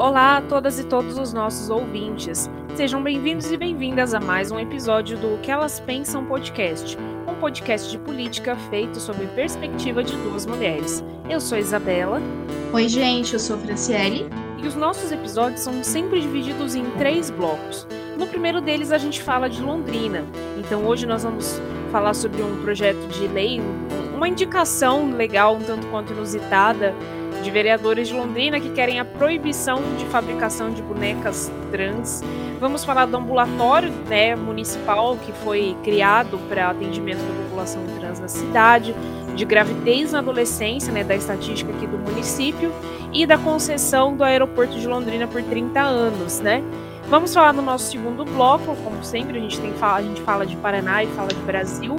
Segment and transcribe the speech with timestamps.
[0.00, 2.48] Olá a todas e todos os nossos ouvintes.
[2.74, 6.96] Sejam bem-vindos e bem-vindas a mais um episódio do O que Elas Pensam podcast,
[7.28, 11.04] um podcast de política feito sob perspectiva de duas mulheres.
[11.28, 12.18] Eu sou Isabela.
[12.72, 14.26] Oi, gente, eu sou Franciele.
[14.56, 17.86] E os nossos episódios são sempre divididos em três blocos.
[18.16, 20.24] No primeiro deles, a gente fala de Londrina.
[20.58, 21.60] Então, hoje nós vamos
[21.92, 23.60] falar sobre um projeto de lei,
[24.14, 26.94] uma indicação legal, um tanto quanto inusitada,
[27.42, 32.22] de vereadores de Londrina que querem a proibição de fabricação de bonecas trans.
[32.60, 38.28] Vamos falar do ambulatório né, municipal que foi criado para atendimento da população trans na
[38.28, 38.94] cidade,
[39.34, 42.72] de gravidez na adolescência, né, da estatística aqui do município,
[43.12, 46.62] e da concessão do aeroporto de Londrina por 30 anos, né?
[47.08, 50.54] Vamos falar no nosso segundo bloco, como sempre, a gente, tem, a gente fala de
[50.56, 51.96] Paraná e fala de Brasil.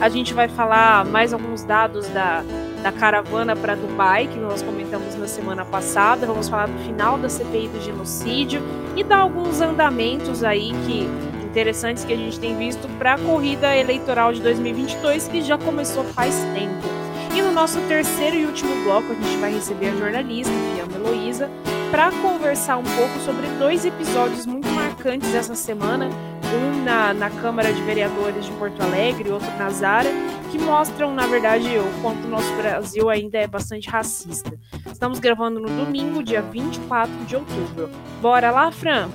[0.00, 2.44] A gente vai falar mais alguns dados da,
[2.82, 6.26] da caravana para Dubai, que nós comentamos na semana passada.
[6.26, 8.60] Vamos falar do final da CPI do genocídio
[8.96, 11.08] e dar alguns andamentos aí que
[11.52, 16.02] interessantes que a gente tem visto para a corrida eleitoral de 2022, que já começou
[16.04, 17.02] faz tempo.
[17.34, 21.50] E no nosso terceiro e último bloco, a gente vai receber a jornalista Fiamma Heloísa
[21.90, 26.08] para conversar um pouco sobre dois episódios muito marcantes essa semana,
[26.54, 30.10] um na, na Câmara de Vereadores de Porto Alegre, outro na Zara,
[30.52, 34.52] que mostram, na verdade, o quanto o nosso Brasil ainda é bastante racista.
[34.92, 37.90] Estamos gravando no domingo, dia 24 de outubro.
[38.20, 39.10] Bora lá, Fran?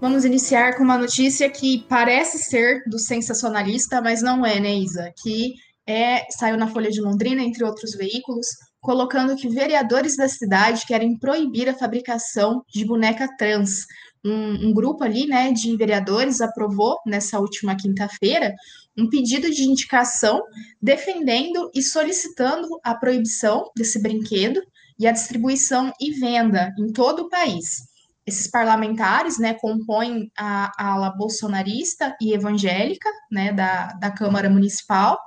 [0.00, 5.12] Vamos iniciar com uma notícia que parece ser do sensacionalista, mas não é, né, Isa?
[5.22, 5.52] Que
[5.86, 8.46] é, saiu na Folha de Londrina, entre outros veículos,
[8.80, 13.84] colocando que vereadores da cidade querem proibir a fabricação de boneca trans.
[14.24, 18.54] Um, um grupo ali, né, de vereadores aprovou nessa última quinta-feira
[18.98, 20.42] um pedido de indicação
[20.82, 24.60] defendendo e solicitando a proibição desse brinquedo
[24.98, 27.86] e a distribuição e venda em todo o país.
[28.26, 35.18] Esses parlamentares, né, compõem a, ala bolsonarista e evangélica, né, da, da Câmara Municipal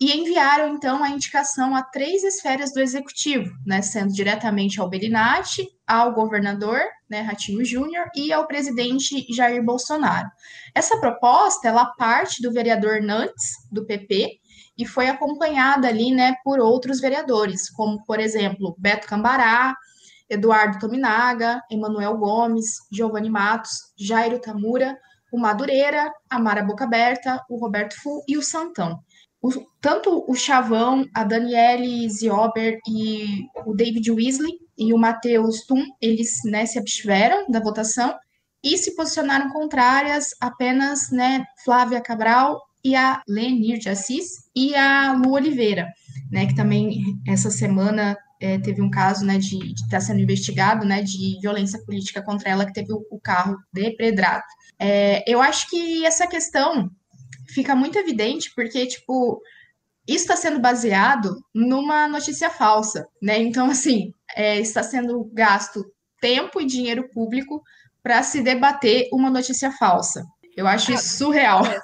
[0.00, 5.66] e enviaram então a indicação a três esferas do executivo, né, sendo diretamente ao Belinati,
[5.86, 10.28] ao governador, né, Ratinho Júnior, e ao presidente Jair Bolsonaro.
[10.72, 14.38] Essa proposta, ela parte do vereador Nantes, do PP,
[14.76, 19.74] e foi acompanhada ali, né, por outros vereadores, como, por exemplo, Beto Cambará,
[20.30, 24.96] Eduardo Tominaga, Emanuel Gomes, Giovanni Matos, Jairo Tamura,
[25.32, 29.02] o Madureira, a Mara Boca Aberta, o Roberto Fu e o Santão
[29.40, 29.50] o,
[29.80, 36.38] tanto o Chavão, a Daniele Ziober e o David Weasley e o Matheus Tum, eles
[36.44, 38.14] né, se abstiveram da votação
[38.62, 45.12] e se posicionaram contrárias apenas né, Flávia Cabral e a Lenir de Assis e a
[45.12, 45.88] Lu Oliveira,
[46.30, 50.86] né, que também essa semana é, teve um caso né, de estar tá sendo investigado
[50.86, 54.42] né, de violência política contra ela, que teve o, o carro depredrado.
[54.78, 56.90] É, eu acho que essa questão
[57.48, 59.40] fica muito evidente porque, tipo,
[60.06, 63.38] isso está sendo baseado numa notícia falsa, né?
[63.38, 65.84] Então, assim, é, está sendo gasto
[66.20, 67.62] tempo e dinheiro público
[68.02, 70.24] para se debater uma notícia falsa.
[70.56, 71.64] Eu acho isso surreal.
[71.66, 71.80] É.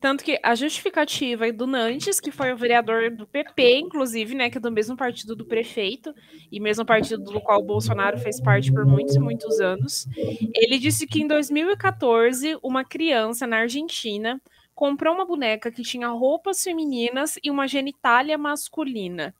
[0.00, 4.58] Tanto que a justificativa do Nantes, que foi o vereador do PP, inclusive, né, que
[4.58, 6.14] é do mesmo partido do prefeito,
[6.50, 10.06] e mesmo partido do qual o Bolsonaro fez parte por muitos e muitos anos,
[10.54, 14.40] ele disse que em 2014, uma criança na Argentina
[14.76, 19.34] comprou uma boneca que tinha roupas femininas e uma genitália masculina.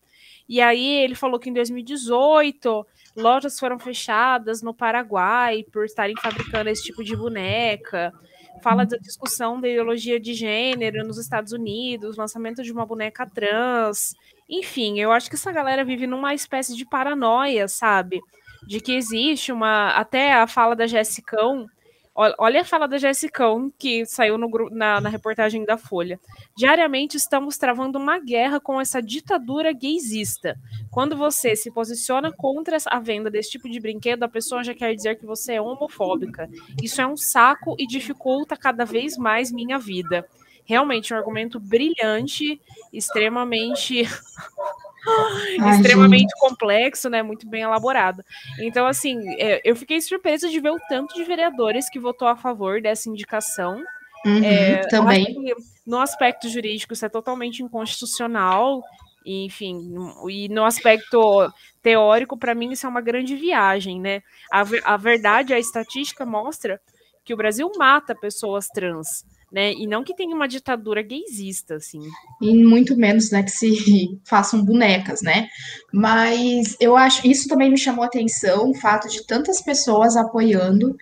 [0.48, 6.70] E aí ele falou que em 2018 lojas foram fechadas no Paraguai por estarem fabricando
[6.70, 8.12] esse tipo de boneca.
[8.62, 14.14] Fala da discussão da ideologia de gênero nos Estados Unidos, lançamento de uma boneca trans.
[14.48, 18.20] Enfim, eu acho que essa galera vive numa espécie de paranoia, sabe?
[18.66, 19.90] De que existe uma.
[19.90, 21.66] Até a fala da Jessicão,
[22.18, 26.18] Olha a fala da Jessicão, que saiu no, na, na, reportagem da Folha.
[26.56, 30.58] Diariamente estamos travando uma guerra com essa ditadura gaysista.
[30.90, 34.94] Quando você se posiciona contra a venda desse tipo de brinquedo, a pessoa já quer
[34.94, 36.48] dizer que você é homofóbica.
[36.82, 40.26] Isso é um saco e dificulta cada vez mais minha vida.
[40.64, 42.58] Realmente um argumento brilhante,
[42.94, 44.04] extremamente
[45.06, 46.40] Ai, extremamente gente.
[46.40, 47.22] complexo, né?
[47.22, 48.24] Muito bem elaborado.
[48.58, 52.36] Então, assim, é, eu fiquei surpresa de ver o tanto de vereadores que votou a
[52.36, 53.82] favor dessa indicação.
[54.24, 55.54] Uhum, é, também.
[55.86, 58.82] no aspecto jurídico, isso é totalmente inconstitucional.
[59.24, 59.92] Enfim,
[60.28, 64.22] e no aspecto teórico, para mim, isso é uma grande viagem, né?
[64.52, 66.80] A, a verdade, a estatística mostra
[67.24, 69.24] que o Brasil mata pessoas trans.
[69.50, 69.72] Né?
[69.72, 72.00] E não que tenha uma ditadura gaysista, assim.
[72.40, 73.68] E muito menos, né, que se
[74.28, 75.48] façam bonecas, né?
[75.92, 80.96] Mas eu acho, isso também me chamou a atenção, o fato de tantas pessoas apoiando.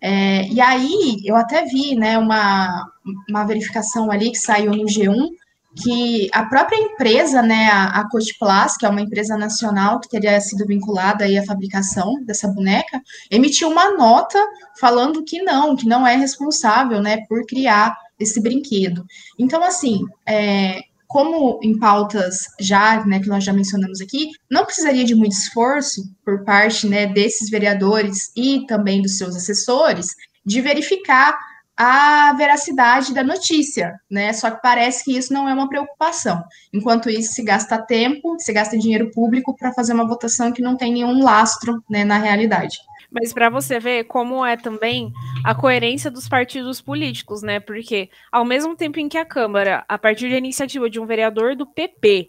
[0.00, 2.86] É, e aí, eu até vi, né, uma,
[3.28, 5.28] uma verificação ali que saiu no G1,
[5.76, 10.40] que a própria empresa, né, a, a Cotiplas, que é uma empresa nacional que teria
[10.40, 13.00] sido vinculada aí à fabricação dessa boneca,
[13.30, 14.38] emitiu uma nota
[14.78, 19.04] falando que não, que não é responsável, né, por criar esse brinquedo.
[19.38, 25.04] Então, assim, é, como em pautas já, né, que nós já mencionamos aqui, não precisaria
[25.04, 30.08] de muito esforço por parte, né, desses vereadores e também dos seus assessores
[30.44, 31.36] de verificar
[31.82, 34.34] a veracidade da notícia, né?
[34.34, 36.44] Só que parece que isso não é uma preocupação.
[36.74, 40.76] Enquanto isso, se gasta tempo, se gasta dinheiro público para fazer uma votação que não
[40.76, 42.76] tem nenhum lastro né, na realidade.
[43.10, 45.10] Mas para você ver como é também
[45.42, 47.58] a coerência dos partidos políticos, né?
[47.58, 51.56] Porque ao mesmo tempo em que a Câmara, a partir da iniciativa de um vereador
[51.56, 52.28] do PP,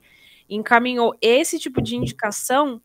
[0.49, 2.81] encaminhou esse tipo de indicação,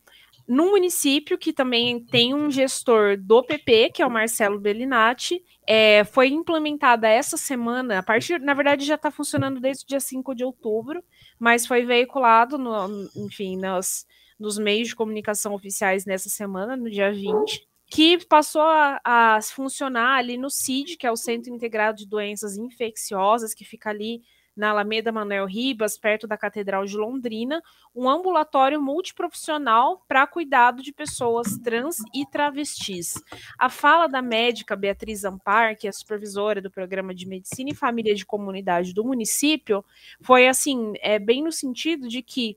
[0.49, 6.05] num município que também tem um gestor do PP, que é o Marcelo Bellinati, é,
[6.05, 10.35] foi implementada essa semana, a partir, na verdade, já está funcionando desde o dia 5
[10.35, 11.03] de outubro,
[11.39, 14.07] mas foi veiculado, no, enfim, nos,
[14.39, 20.19] nos meios de comunicação oficiais nessa semana, no dia 20, que passou a, a funcionar
[20.19, 24.23] ali no CID, que é o Centro Integrado de Doenças Infecciosas, que fica ali
[24.57, 27.63] na Alameda Manuel Ribas, perto da Catedral de Londrina,
[27.95, 33.23] um ambulatório multiprofissional para cuidado de pessoas trans e travestis.
[33.59, 38.15] A fala da médica Beatriz Ampar, que é supervisora do programa de Medicina e Família
[38.15, 39.85] de Comunidade do município,
[40.21, 42.57] foi assim, é bem no sentido de que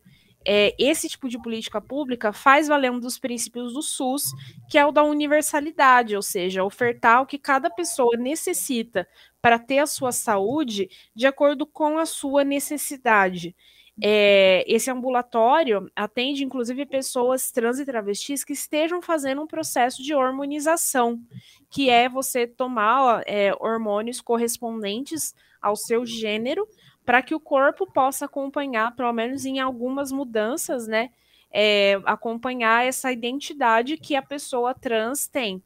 [0.52, 4.34] é, esse tipo de política pública faz valer um dos princípios do SUS,
[4.68, 9.08] que é o da universalidade, ou seja, ofertar o que cada pessoa necessita
[9.40, 13.56] para ter a sua saúde de acordo com a sua necessidade.
[14.02, 20.16] É, esse ambulatório atende, inclusive, pessoas trans e travestis que estejam fazendo um processo de
[20.16, 21.22] hormonização,
[21.70, 26.68] que é você tomar é, hormônios correspondentes ao seu gênero
[27.10, 31.10] para que o corpo possa acompanhar, pelo menos em algumas mudanças, né?
[31.52, 35.60] É, acompanhar essa identidade que a pessoa trans tem.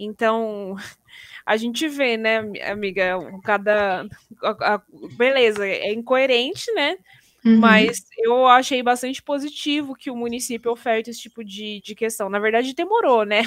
[0.00, 0.74] Então,
[1.46, 2.38] a gente vê, né,
[2.68, 4.04] amiga, cada.
[4.42, 4.82] A, a,
[5.16, 6.98] beleza, é incoerente, né?
[7.44, 7.60] Uhum.
[7.60, 12.28] Mas eu achei bastante positivo que o município oferte esse tipo de, de questão.
[12.28, 13.42] Na verdade, demorou, né?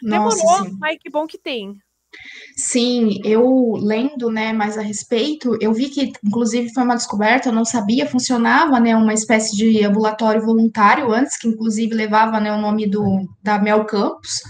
[0.00, 0.78] Nossa, demorou, sim.
[0.80, 1.78] mas que bom que tem.
[2.56, 7.52] Sim, eu lendo, né, mais a respeito, eu vi que, inclusive, foi uma descoberta, eu
[7.52, 12.60] não sabia, funcionava, né, uma espécie de ambulatório voluntário antes, que inclusive levava, né, o
[12.60, 14.42] nome do, da Mel Campos,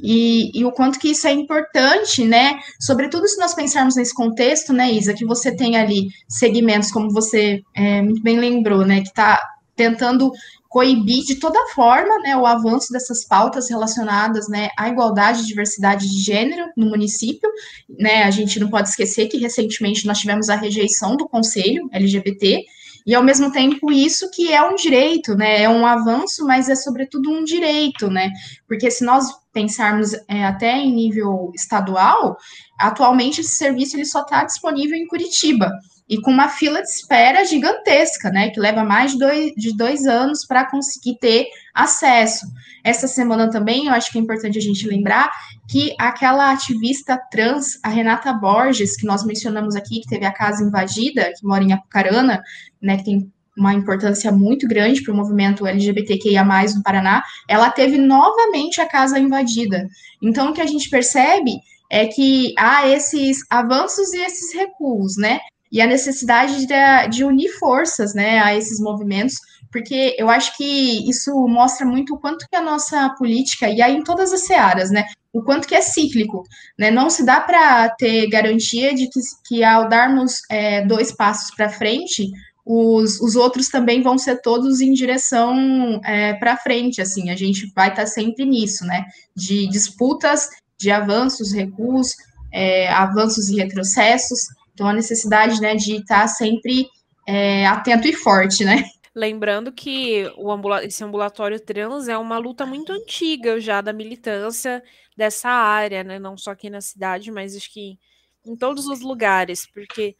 [0.00, 4.72] e, e, o quanto que isso é importante, né, sobretudo se nós pensarmos nesse contexto,
[4.72, 9.08] né, Isa, que você tem ali segmentos, como você é, muito bem lembrou, né, que
[9.08, 9.40] está
[9.74, 10.30] tentando
[10.68, 16.08] coibir de toda forma né, o avanço dessas pautas relacionadas né, à igualdade e diversidade
[16.08, 17.48] de gênero no município.
[17.88, 22.64] Né, a gente não pode esquecer que recentemente nós tivemos a rejeição do Conselho LGBT,
[23.06, 25.62] e ao mesmo tempo isso que é um direito, né?
[25.62, 28.32] É um avanço, mas é sobretudo um direito, né?
[28.66, 32.36] Porque se nós pensarmos é, até em nível estadual,
[32.76, 35.70] atualmente esse serviço ele só está disponível em Curitiba
[36.08, 40.06] e com uma fila de espera gigantesca, né, que leva mais de dois, de dois
[40.06, 42.46] anos para conseguir ter acesso.
[42.84, 45.30] Essa semana também, eu acho que é importante a gente lembrar
[45.68, 50.62] que aquela ativista trans, a Renata Borges, que nós mencionamos aqui, que teve a casa
[50.62, 52.40] invadida, que mora em Apucarana,
[52.80, 57.96] né, que tem uma importância muito grande para o movimento LGBTQIA+, no Paraná, ela teve
[57.96, 59.88] novamente a casa invadida.
[60.22, 61.52] Então, o que a gente percebe
[61.90, 65.40] é que há esses avanços e esses recuos, né?
[65.76, 69.34] E a necessidade de, de, unir forças né, a esses movimentos,
[69.70, 73.94] porque eu acho que isso mostra muito o quanto que a nossa política, e aí
[73.94, 75.04] em todas as searas, né,
[75.34, 76.44] o quanto que é cíclico,
[76.78, 81.54] né, não se dá para ter garantia de que, que ao darmos é, dois passos
[81.54, 82.30] para frente,
[82.64, 87.70] os, os outros também vão ser todos em direção é, para frente, assim, a gente
[87.76, 89.04] vai estar tá sempre nisso, né,
[89.36, 92.14] de disputas, de avanços, recuos,
[92.50, 94.38] é, avanços e retrocessos,
[94.76, 96.86] então, a necessidade né, de estar sempre
[97.26, 98.84] é, atento e forte, né?
[99.14, 104.82] Lembrando que ambula esse ambulatório trans é uma luta muito antiga já da militância
[105.16, 106.18] dessa área, né?
[106.18, 107.98] Não só aqui na cidade, mas acho que
[108.44, 110.14] em todos os lugares, porque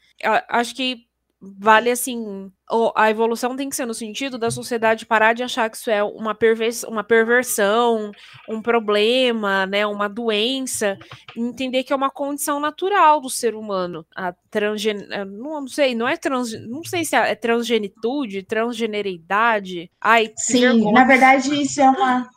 [0.49, 1.03] acho que
[1.41, 2.51] vale assim,
[2.95, 6.03] a evolução tem que ser no sentido da sociedade parar de achar que isso é
[6.03, 8.11] uma, pervers uma perversão,
[8.49, 10.99] um problema, né, uma doença,
[11.37, 14.05] entender que é uma condição natural do ser humano.
[14.17, 15.07] A transgen...
[15.11, 16.53] Eh, não, não sei, não é trans...
[16.67, 19.91] não sei se é transgenitude, transgeneridade.
[20.01, 20.93] Ai, Sim, vergonha.
[20.93, 22.29] na verdade isso é uma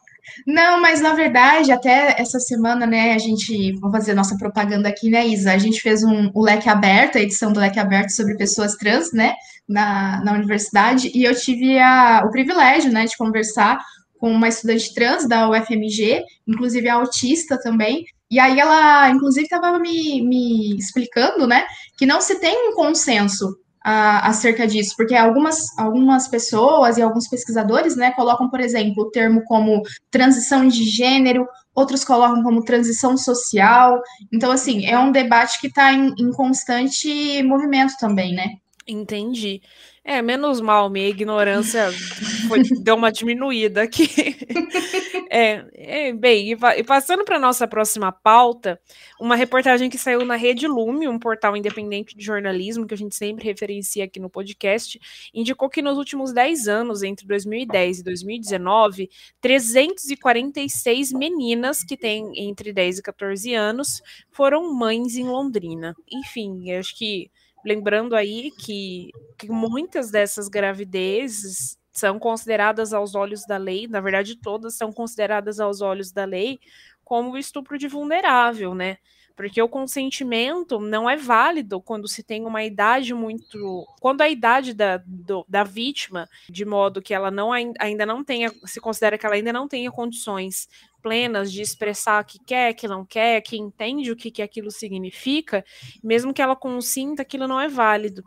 [0.45, 5.09] não, mas na verdade, até essa semana, né, a gente, vou fazer nossa propaganda aqui,
[5.09, 5.53] né, Isa?
[5.53, 9.11] A gente fez um, o Leque Aberto, a edição do Leque Aberto sobre pessoas trans,
[9.11, 9.33] né,
[9.67, 13.79] na, na universidade, e eu tive a, o privilégio, né, de conversar
[14.17, 20.21] com uma estudante trans da UFMG, inclusive autista também, e aí ela, inclusive, estava me,
[20.21, 21.65] me explicando, né,
[21.97, 27.95] que não se tem um consenso acerca disso, porque algumas, algumas pessoas e alguns pesquisadores,
[27.95, 29.81] né, colocam, por exemplo, o termo como
[30.11, 34.01] transição de gênero, outros colocam como transição social.
[34.33, 38.47] Então, assim, é um debate que está em, em constante movimento também, né?
[38.87, 39.61] Entendi.
[40.09, 41.91] É, menos mal, minha ignorância
[42.47, 44.09] foi, deu uma diminuída aqui.
[45.29, 48.81] é, é, bem, e, e passando para nossa próxima pauta,
[49.21, 53.15] uma reportagem que saiu na Rede Lume, um portal independente de jornalismo que a gente
[53.15, 54.99] sempre referencia aqui no podcast,
[55.31, 62.73] indicou que nos últimos 10 anos, entre 2010 e 2019, 346 meninas que têm entre
[62.73, 64.01] 10 e 14 anos
[64.31, 65.95] foram mães em Londrina.
[66.11, 67.29] Enfim, acho que
[67.69, 74.35] Lembrando aí que, que muitas dessas gravidezes são consideradas aos olhos da lei, na verdade,
[74.41, 76.59] todas são consideradas aos olhos da lei
[77.03, 78.97] como estupro de vulnerável, né?
[79.39, 83.87] Porque o consentimento não é válido quando se tem uma idade muito.
[84.01, 88.51] Quando a idade da, do, da vítima, de modo que ela não ainda não tenha,
[88.65, 90.67] se considera que ela ainda não tenha condições
[91.01, 94.69] plenas de expressar o que quer, que não quer, que entende o que, que aquilo
[94.69, 95.63] significa,
[96.03, 98.21] mesmo que ela consinta, aquilo não é válido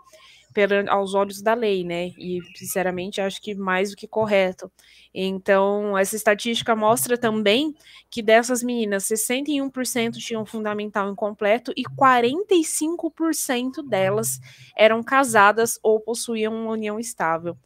[0.88, 2.08] aos olhos da lei, né?
[2.18, 4.70] E, sinceramente, acho que mais do que correto.
[5.14, 7.74] Então, essa estatística mostra também
[8.10, 14.40] que dessas meninas, 61% tinham fundamental incompleto e 45% delas
[14.76, 17.56] eram casadas ou possuíam uma união estável.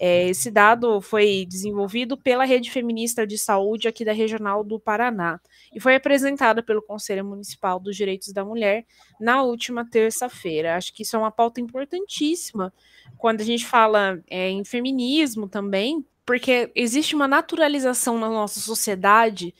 [0.00, 5.38] É, esse dado foi desenvolvido pela Rede Feminista de Saúde aqui da Regional do Paraná
[5.74, 8.84] e foi apresentada pelo Conselho Municipal dos Direitos da Mulher
[9.20, 10.76] na última terça-feira.
[10.76, 12.72] Acho que isso é uma pauta importantíssima
[13.16, 19.54] quando a gente fala é, em feminismo também, porque existe uma naturalização na nossa sociedade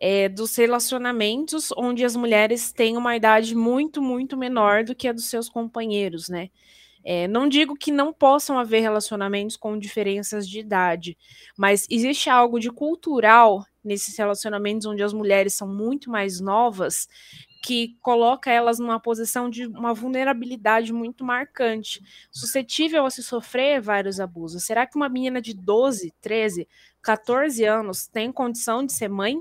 [0.00, 5.12] é, dos relacionamentos onde as mulheres têm uma idade muito, muito menor do que a
[5.12, 6.48] dos seus companheiros, né?
[7.04, 11.16] É, não digo que não possam haver relacionamentos com diferenças de idade,
[11.56, 17.08] mas existe algo de cultural nesses relacionamentos onde as mulheres são muito mais novas
[17.62, 24.18] que coloca elas numa posição de uma vulnerabilidade muito marcante, suscetível a se sofrer vários
[24.18, 24.64] abusos.
[24.64, 26.66] Será que uma menina de 12, 13,
[27.02, 29.36] 14 anos tem condição de ser mãe?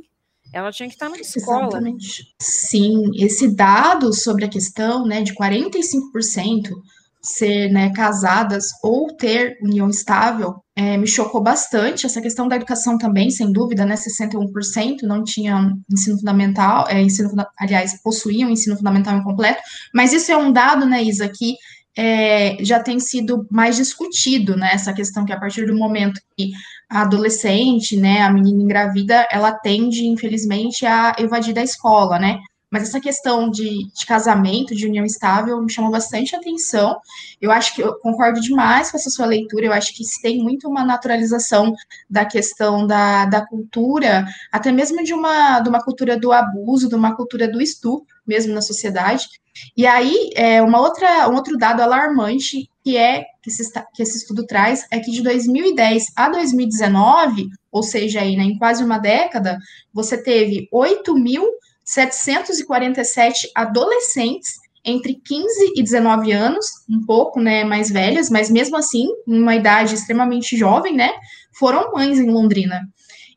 [0.51, 1.67] Ela tinha que estar na escola.
[1.67, 2.35] Exatamente.
[2.41, 6.71] Sim, esse dado sobre a questão né, de 45%
[7.21, 12.05] ser né, casadas ou ter união estável é, me chocou bastante.
[12.05, 13.95] Essa questão da educação também, sem dúvida, né?
[13.95, 19.61] 61% não tinham ensino fundamental, é, ensino, aliás, possuíam ensino fundamental incompleto,
[19.93, 21.55] mas isso é um dado, né, Isa, que
[21.97, 24.69] é, já tem sido mais discutido, né?
[24.73, 26.51] Essa questão que a partir do momento que
[26.89, 32.39] a adolescente, né, a menina engravida, ela tende, infelizmente, a evadir da escola, né?
[32.71, 36.99] Mas essa questão de, de, casamento, de união estável, me chamou bastante atenção.
[37.41, 39.65] Eu acho que eu concordo demais com essa sua leitura.
[39.65, 41.73] Eu acho que se tem muito uma naturalização
[42.07, 46.95] da questão da, da cultura, até mesmo de uma, de uma cultura do abuso, de
[46.95, 49.27] uma cultura do estupro, mesmo na sociedade.
[49.75, 54.17] E aí, é, uma outra, um outro dado alarmante que é que esse, que esse
[54.17, 58.97] estudo traz é que de 2010 a 2019, ou seja, aí, né, em quase uma
[58.97, 59.57] década,
[59.93, 61.45] você teve 8 mil
[61.89, 69.07] 747 adolescentes entre 15 e 19 anos, um pouco né, mais velhas, mas mesmo assim,
[69.25, 71.11] uma idade extremamente jovem, né,
[71.51, 72.81] foram mães em Londrina.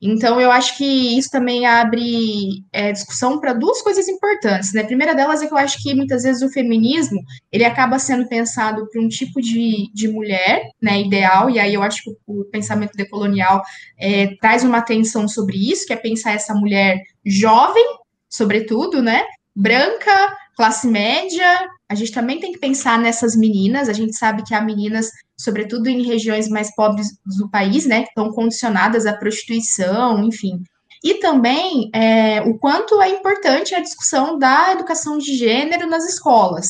[0.04, 0.84] Então, eu acho que
[1.16, 4.72] isso também abre é, discussão para duas coisas importantes.
[4.72, 4.82] Né?
[4.82, 7.20] A primeira delas é que eu acho que muitas vezes o feminismo
[7.52, 11.82] ele acaba sendo pensado para um tipo de, de mulher né, ideal, e aí eu
[11.84, 13.62] acho que o, o pensamento decolonial
[13.96, 18.01] é, traz uma atenção sobre isso, que é pensar essa mulher jovem,
[18.32, 19.22] sobretudo, né?
[19.54, 21.68] Branca, classe média.
[21.88, 23.88] A gente também tem que pensar nessas meninas.
[23.88, 27.08] A gente sabe que há meninas, sobretudo em regiões mais pobres
[27.38, 30.62] do país, né, que estão condicionadas à prostituição, enfim.
[31.04, 36.68] E também é, o quanto é importante a discussão da educação de gênero nas escolas.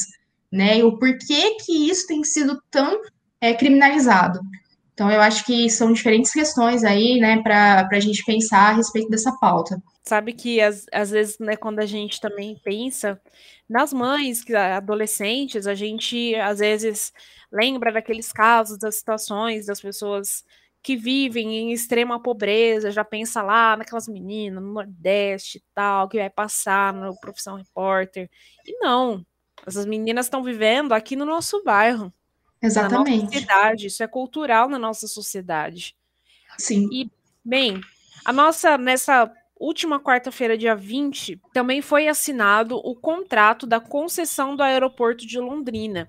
[0.50, 0.78] né?
[0.78, 3.00] E o porquê que isso tem sido tão
[3.40, 4.40] é, criminalizado.
[4.92, 9.08] Então, eu acho que são diferentes questões aí, né, para a gente pensar a respeito
[9.08, 9.80] dessa pauta.
[10.04, 13.20] Sabe que às, às vezes, né, quando a gente também pensa
[13.68, 17.12] nas mães, adolescentes, a gente às vezes
[17.52, 20.44] lembra daqueles casos, das situações das pessoas
[20.82, 26.18] que vivem em extrema pobreza, já pensa lá naquelas meninas no Nordeste e tal, que
[26.18, 28.28] vai passar no Profissão Repórter.
[28.66, 29.24] E não,
[29.64, 32.12] essas meninas estão vivendo aqui no nosso bairro.
[32.60, 33.18] Exatamente.
[33.18, 35.96] Na nossa cidade, isso é cultural na nossa sociedade.
[36.58, 36.88] Sim.
[36.92, 37.08] E,
[37.44, 37.80] bem,
[38.24, 39.32] a nossa, nessa
[39.64, 46.08] última quarta-feira, dia 20, também foi assinado o contrato da concessão do aeroporto de Londrina.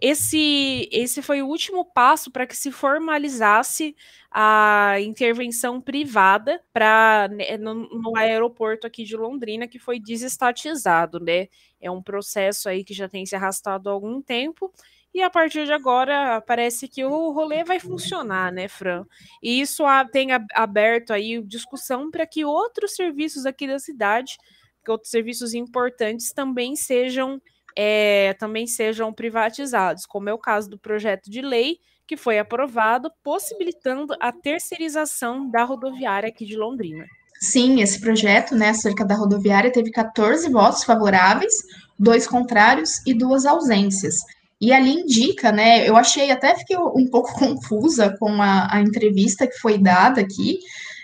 [0.00, 3.96] Esse, esse foi o último passo para que se formalizasse
[4.30, 11.48] a intervenção privada para né, no, no, aeroporto aqui de Londrina, que foi desestatizado, né?
[11.80, 14.72] É um processo aí que já tem se arrastado há algum tempo
[15.14, 19.04] e a partir de agora parece que o rolê vai funcionar, né, Fran?
[19.42, 24.36] E isso tem aberto aí discussão para que outros serviços aqui da cidade,
[24.84, 27.40] que outros serviços importantes também sejam
[27.74, 33.10] é, também sejam privatizados, como é o caso do projeto de lei que foi aprovado,
[33.22, 37.06] possibilitando a terceirização da rodoviária aqui de Londrina.
[37.40, 41.54] Sim, esse projeto, né, acerca da rodoviária, teve 14 votos favoráveis,
[41.98, 44.16] dois contrários e duas ausências.
[44.62, 45.88] E ali indica, né?
[45.88, 50.60] Eu achei até fiquei um pouco confusa com a, a entrevista que foi dada aqui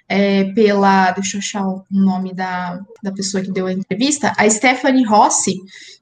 [0.08, 1.10] é, pela.
[1.10, 5.56] Deixa eu achar o nome da, da pessoa que deu a entrevista, a Stephanie Rossi,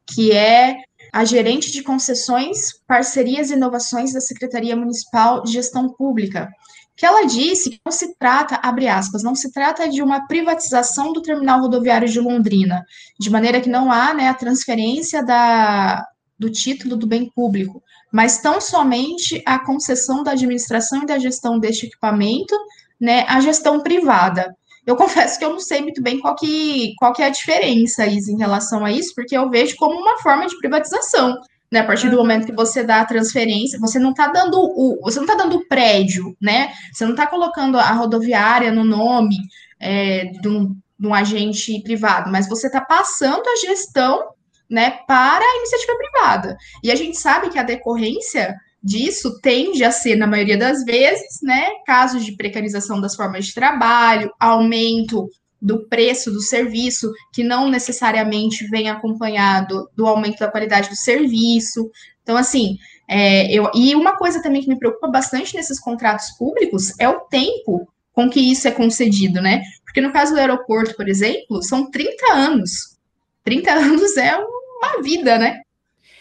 [0.06, 0.76] que é
[1.10, 6.50] a gerente de concessões, parcerias e inovações da Secretaria Municipal de Gestão Pública,
[6.94, 11.14] que ela disse que não se trata, abre aspas, não se trata de uma privatização
[11.14, 12.84] do terminal rodoviário de Londrina,
[13.18, 16.06] de maneira que não há né, a transferência da,
[16.38, 21.58] do título do bem público, mas tão somente a concessão da administração e da gestão
[21.58, 22.54] deste equipamento,
[23.00, 24.54] né, a gestão privada.
[24.86, 28.06] Eu confesso que eu não sei muito bem qual que, qual que é a diferença,
[28.06, 31.36] Isa, em relação a isso, porque eu vejo como uma forma de privatização.
[31.68, 35.00] Né, a partir do momento que você dá a transferência, você não está dando o,
[35.02, 36.72] você não está dando o prédio, né?
[36.92, 39.36] Você não está colocando a rodoviária no nome
[39.80, 44.28] é, de, um, de um agente privado, mas você está passando a gestão
[44.70, 46.56] né, para a iniciativa privada.
[46.82, 51.40] E a gente sabe que a decorrência disso tende a ser, na maioria das vezes,
[51.42, 55.28] né, casos de precarização das formas de trabalho, aumento
[55.60, 61.90] do preço do serviço, que não necessariamente vem acompanhado do aumento da qualidade do serviço.
[62.22, 62.76] Então, assim,
[63.08, 67.20] é, eu, e uma coisa também que me preocupa bastante nesses contratos públicos é o
[67.20, 69.62] tempo com que isso é concedido, né?
[69.84, 72.96] Porque no caso do aeroporto, por exemplo, são 30 anos.
[73.44, 75.60] 30 anos é um uma vida, né?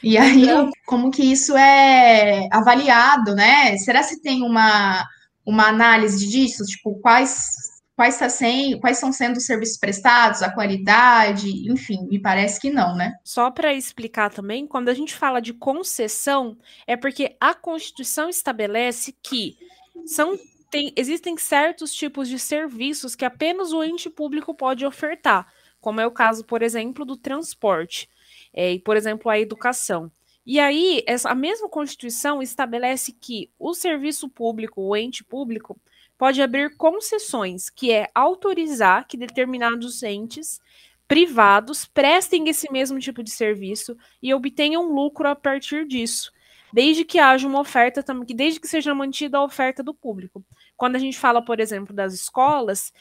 [0.05, 3.75] E aí, então, como que isso é avaliado, né?
[3.77, 5.03] Será se tem uma,
[5.43, 6.63] uma análise disso?
[6.63, 12.19] Tipo, quais, quais, tá sem, quais são sendo os serviços prestados, a qualidade, enfim, me
[12.19, 13.13] parece que não, né?
[13.23, 19.15] Só para explicar também, quando a gente fala de concessão, é porque a Constituição estabelece
[19.23, 19.57] que
[20.05, 20.37] são
[20.69, 25.47] tem, existem certos tipos de serviços que apenas o ente público pode ofertar,
[25.79, 28.09] como é o caso, por exemplo, do transporte
[28.55, 30.09] é, e, por exemplo, a educação.
[30.45, 35.77] E aí, essa, a mesma Constituição estabelece que o serviço público, o ente público,
[36.17, 40.61] pode abrir concessões, que é autorizar que determinados entes
[41.07, 46.31] privados prestem esse mesmo tipo de serviço e obtenham lucro a partir disso,
[46.71, 50.43] desde que haja uma oferta também, desde que seja mantida a oferta do público.
[50.77, 52.93] Quando a gente fala, por exemplo, das escolas,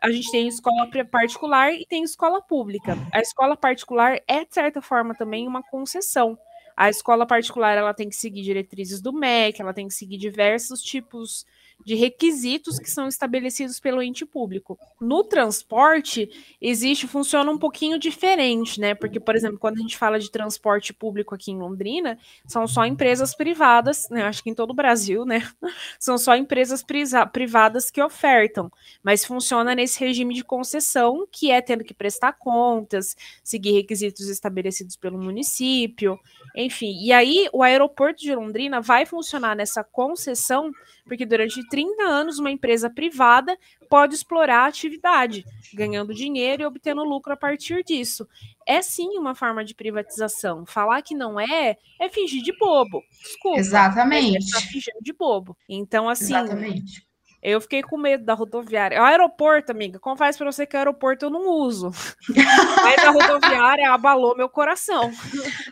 [0.00, 2.96] a gente tem escola particular e tem escola pública.
[3.12, 6.38] A escola particular é, de certa forma, também uma concessão.
[6.76, 10.82] A escola particular ela tem que seguir diretrizes do MEC, ela tem que seguir diversos
[10.82, 11.46] tipos
[11.84, 14.78] de requisitos que são estabelecidos pelo ente público.
[15.00, 16.28] No transporte,
[16.60, 18.94] existe, funciona um pouquinho diferente, né?
[18.94, 22.84] Porque, por exemplo, quando a gente fala de transporte público aqui em Londrina, são só
[22.84, 24.22] empresas privadas, né?
[24.22, 25.48] Acho que em todo o Brasil, né?
[25.98, 26.84] São só empresas
[27.32, 28.70] privadas que ofertam,
[29.02, 34.96] mas funciona nesse regime de concessão, que é tendo que prestar contas, seguir requisitos estabelecidos
[34.96, 36.18] pelo município,
[36.54, 36.98] enfim.
[37.02, 40.70] E aí, o aeroporto de Londrina vai funcionar nessa concessão
[41.06, 43.56] porque durante 30 anos uma empresa privada
[43.88, 48.28] pode explorar a atividade, ganhando dinheiro e obtendo lucro a partir disso.
[48.66, 50.66] É sim uma forma de privatização.
[50.66, 53.02] Falar que não é, é fingir de bobo.
[53.22, 53.58] Desculpa.
[53.58, 54.56] Exatamente.
[54.56, 55.56] É fingir de bobo.
[55.68, 56.34] Então, assim.
[56.34, 57.06] Exatamente
[57.48, 59.00] Eu fiquei com medo da rodoviária.
[59.00, 61.92] O aeroporto, amiga, confesso para você que o aeroporto eu não uso.
[62.82, 65.12] Mas a rodoviária abalou meu coração.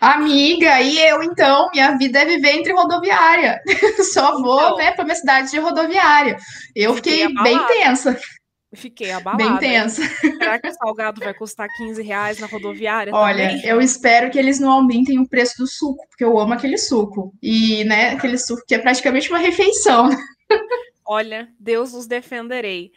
[0.00, 3.60] Amiga, e eu então, minha vida é viver entre rodoviária.
[4.12, 6.36] Só vou, então, né, para minha cidade de rodoviária.
[6.76, 8.16] Eu fiquei, fiquei bem tensa.
[8.72, 9.42] Fiquei abalada.
[9.42, 10.02] Bem tensa.
[10.22, 13.12] Será que o salgado vai custar 15 reais na rodoviária?
[13.12, 13.66] Olha, também?
[13.66, 17.34] eu espero que eles não aumentem o preço do suco, porque eu amo aquele suco.
[17.42, 20.08] E, né, aquele suco que é praticamente uma refeição.
[21.06, 22.90] Olha, Deus os defenderei.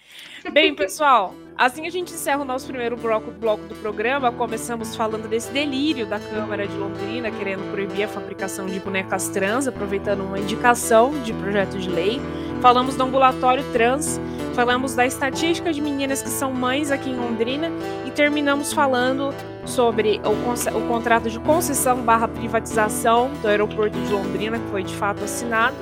[0.54, 4.32] Bem, pessoal, assim a gente encerra o nosso primeiro bloco, bloco do programa.
[4.32, 9.68] Começamos falando desse delírio da Câmara de Londrina querendo proibir a fabricação de bonecas trans,
[9.68, 12.22] aproveitando uma indicação de projeto de lei.
[12.62, 14.22] Falamos do ambulatório trans,
[14.56, 17.70] falamos da estatística de meninas que são mães aqui em Londrina
[18.06, 19.34] e terminamos falando
[19.66, 24.96] sobre o, o contrato de concessão barra privatização do aeroporto de Londrina, que foi de
[24.96, 25.76] fato assinado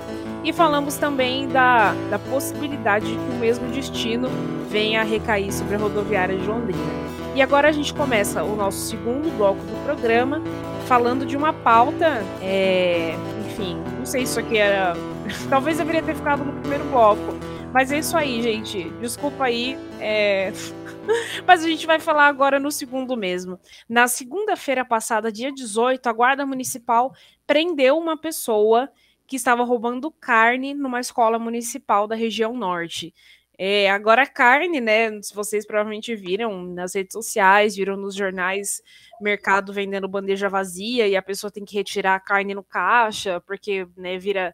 [0.46, 4.30] e falamos também da, da possibilidade de que o mesmo destino
[4.70, 6.84] venha a recair sobre a rodoviária de Londrina.
[7.34, 10.40] E agora a gente começa o nosso segundo bloco do programa,
[10.86, 13.16] falando de uma pauta, é,
[13.48, 14.94] enfim, não sei se isso aqui era.
[15.50, 17.34] Talvez deveria ter ficado no primeiro bloco.
[17.74, 18.90] Mas é isso aí, gente.
[19.02, 19.78] Desculpa aí.
[20.00, 20.54] É...
[21.46, 23.60] Mas a gente vai falar agora no segundo mesmo.
[23.90, 27.14] Na segunda-feira passada, dia 18, a Guarda Municipal
[27.46, 28.90] prendeu uma pessoa
[29.28, 33.14] que estava roubando carne numa escola municipal da região norte.
[33.58, 35.10] É, agora carne, né?
[35.34, 38.82] Vocês provavelmente viram nas redes sociais, viram nos jornais,
[39.22, 43.88] mercado vendendo bandeja vazia e a pessoa tem que retirar a carne no caixa porque,
[43.96, 44.54] né, vira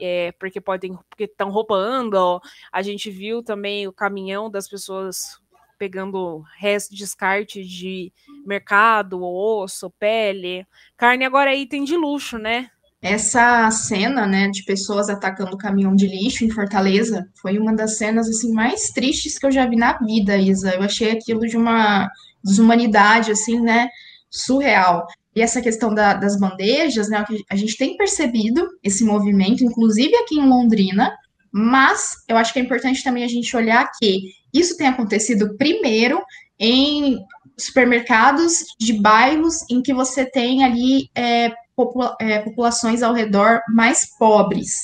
[0.00, 2.40] é, porque podem, porque estão roubando.
[2.70, 5.40] A gente viu também o caminhão das pessoas
[5.78, 8.12] pegando resto descarte de
[8.46, 10.66] mercado, osso, pele.
[10.96, 12.70] Carne agora é item de luxo, né?
[13.02, 17.98] Essa cena, né, de pessoas atacando o caminhão de lixo em Fortaleza foi uma das
[17.98, 20.72] cenas assim mais tristes que eu já vi na vida, Isa.
[20.72, 22.08] Eu achei aquilo de uma
[22.44, 23.88] desumanidade assim, né,
[24.30, 25.04] surreal.
[25.34, 30.38] E essa questão da, das bandejas, né, a gente tem percebido esse movimento, inclusive aqui
[30.38, 31.12] em Londrina,
[31.50, 36.22] mas eu acho que é importante também a gente olhar que isso tem acontecido primeiro
[36.58, 37.18] em
[37.58, 41.52] supermercados de bairros em que você tem ali é,
[41.86, 44.76] popula é, populações ao redor mais pobres,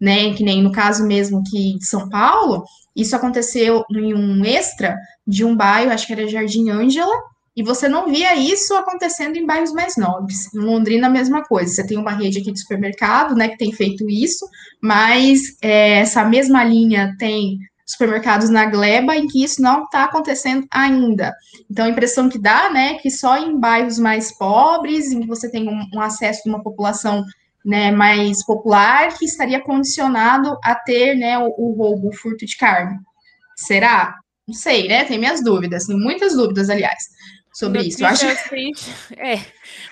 [0.00, 0.32] né?
[0.34, 2.64] Que nem no caso mesmo que de São Paulo,
[2.96, 7.14] isso aconteceu em um extra de um bairro, acho que era Jardim Ângela,
[7.56, 10.52] e você não via isso acontecendo em bairros mais nobres.
[10.52, 11.72] Em Londrina, a mesma coisa.
[11.72, 14.44] Você tem uma rede aqui de supermercado, né, que tem feito isso,
[14.82, 17.58] mas é, essa mesma linha tem
[17.94, 21.34] supermercados na gleba em que isso não está acontecendo ainda.
[21.70, 25.50] Então, a impressão que dá, né, que só em bairros mais pobres, em que você
[25.50, 27.24] tem um, um acesso de uma população
[27.64, 32.56] né, mais popular, que estaria condicionado a ter, né, o, o roubo, o furto de
[32.56, 32.98] carne.
[33.56, 34.14] Será?
[34.46, 35.04] Não sei, né?
[35.04, 37.04] Tem minhas dúvidas, muitas dúvidas, aliás,
[37.54, 38.26] sobre notícias isso.
[38.26, 38.48] Acho...
[38.48, 39.44] Tristes, é,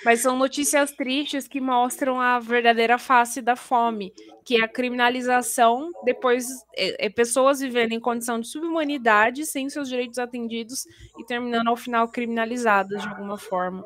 [0.04, 4.12] mas são notícias tristes que mostram a verdadeira face da fome
[4.44, 6.46] que é a criminalização, depois
[6.76, 10.84] é, é, pessoas vivendo em condição de subhumanidade, sem seus direitos atendidos
[11.18, 13.84] e terminando ao final criminalizadas de alguma forma.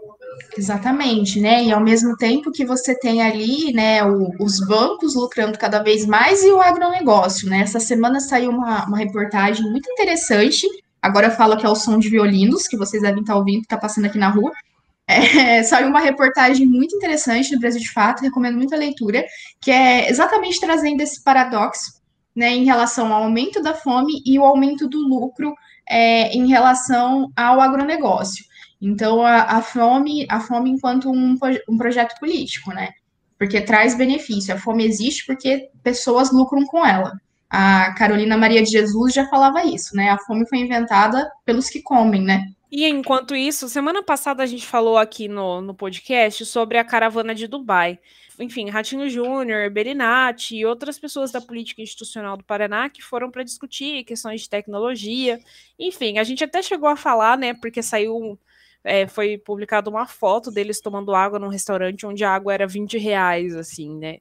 [0.56, 1.64] Exatamente, né?
[1.64, 6.06] E ao mesmo tempo que você tem ali, né, o, os bancos lucrando cada vez
[6.06, 7.60] mais e o agronegócio, né?
[7.60, 10.66] Essa semana saiu uma, uma reportagem muito interessante.
[11.02, 13.66] Agora eu falo que é o som de violinos, que vocês devem estar ouvindo, que
[13.66, 14.52] está passando aqui na rua,
[15.06, 19.24] é, saiu uma reportagem muito interessante no Brasil de Fato, recomendo muito a leitura,
[19.60, 22.00] que é exatamente trazendo esse paradoxo
[22.34, 25.54] né, em relação ao aumento da fome e o aumento do lucro
[25.88, 28.44] é, em relação ao agronegócio.
[28.80, 31.36] Então, a, a, fome, a fome enquanto um,
[31.68, 32.90] um projeto político, né?
[33.38, 34.54] Porque traz benefício.
[34.54, 37.18] A fome existe porque pessoas lucram com ela.
[37.48, 40.10] A Carolina Maria de Jesus já falava isso, né?
[40.10, 42.46] A fome foi inventada pelos que comem, né?
[42.70, 47.34] E enquanto isso, semana passada a gente falou aqui no, no podcast sobre a caravana
[47.34, 47.98] de Dubai.
[48.38, 53.42] Enfim, Ratinho Júnior, Berinati e outras pessoas da política institucional do Paraná que foram para
[53.42, 55.38] discutir questões de tecnologia.
[55.78, 57.54] Enfim, a gente até chegou a falar, né?
[57.54, 58.38] Porque saiu.
[58.84, 62.96] É, foi publicada uma foto deles tomando água num restaurante onde a água era 20
[62.98, 64.18] reais, assim, né?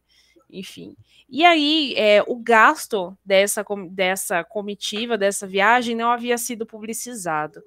[0.50, 0.96] Enfim.
[1.30, 7.62] E aí, é, o gasto dessa, dessa comitiva, dessa viagem, não havia sido publicizado.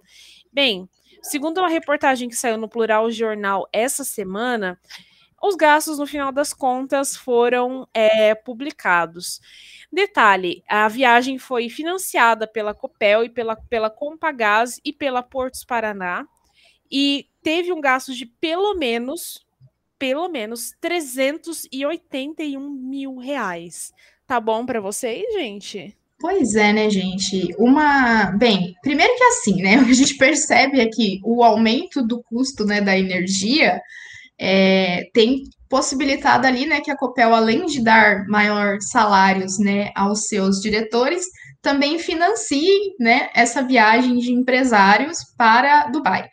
[0.53, 0.89] Bem,
[1.23, 4.79] segundo uma reportagem que saiu no Plural Jornal essa semana,
[5.43, 9.41] os gastos, no final das contas, foram é, publicados.
[9.93, 16.27] Detalhe: a viagem foi financiada pela Copel e pela, pela Compagás e pela Portos Paraná
[16.91, 19.47] e teve um gasto de pelo menos,
[19.99, 23.93] pelo menos 381 mil reais.
[24.27, 25.97] Tá bom para vocês, gente?
[26.21, 27.55] Pois é, né, gente?
[27.59, 28.33] Uma.
[28.33, 29.77] Bem, primeiro que assim, né?
[29.89, 33.81] A gente percebe aqui o aumento do custo né, da energia
[34.39, 40.27] é, tem possibilitado ali, né, que a Copel, além de dar maior salários, né, aos
[40.27, 41.27] seus diretores,
[41.61, 46.29] também financie, né, essa viagem de empresários para Dubai.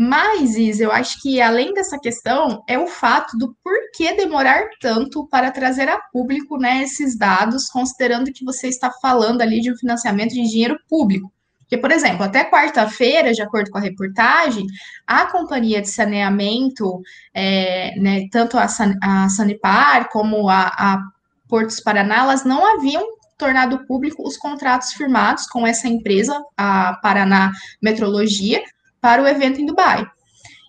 [0.00, 5.26] Mas, Is, eu acho que além dessa questão, é o fato do porquê demorar tanto
[5.26, 9.76] para trazer a público né, esses dados, considerando que você está falando ali de um
[9.76, 11.32] financiamento de dinheiro público.
[11.58, 14.64] Porque, por exemplo, até quarta-feira, de acordo com a reportagem,
[15.04, 17.02] a companhia de saneamento,
[17.34, 21.02] é, né, tanto a, San, a Sanipar como a, a
[21.48, 23.04] Portos Paraná, elas não haviam
[23.36, 27.50] tornado público os contratos firmados com essa empresa, a Paraná
[27.82, 28.62] Metrologia,
[29.00, 30.06] para o evento em Dubai.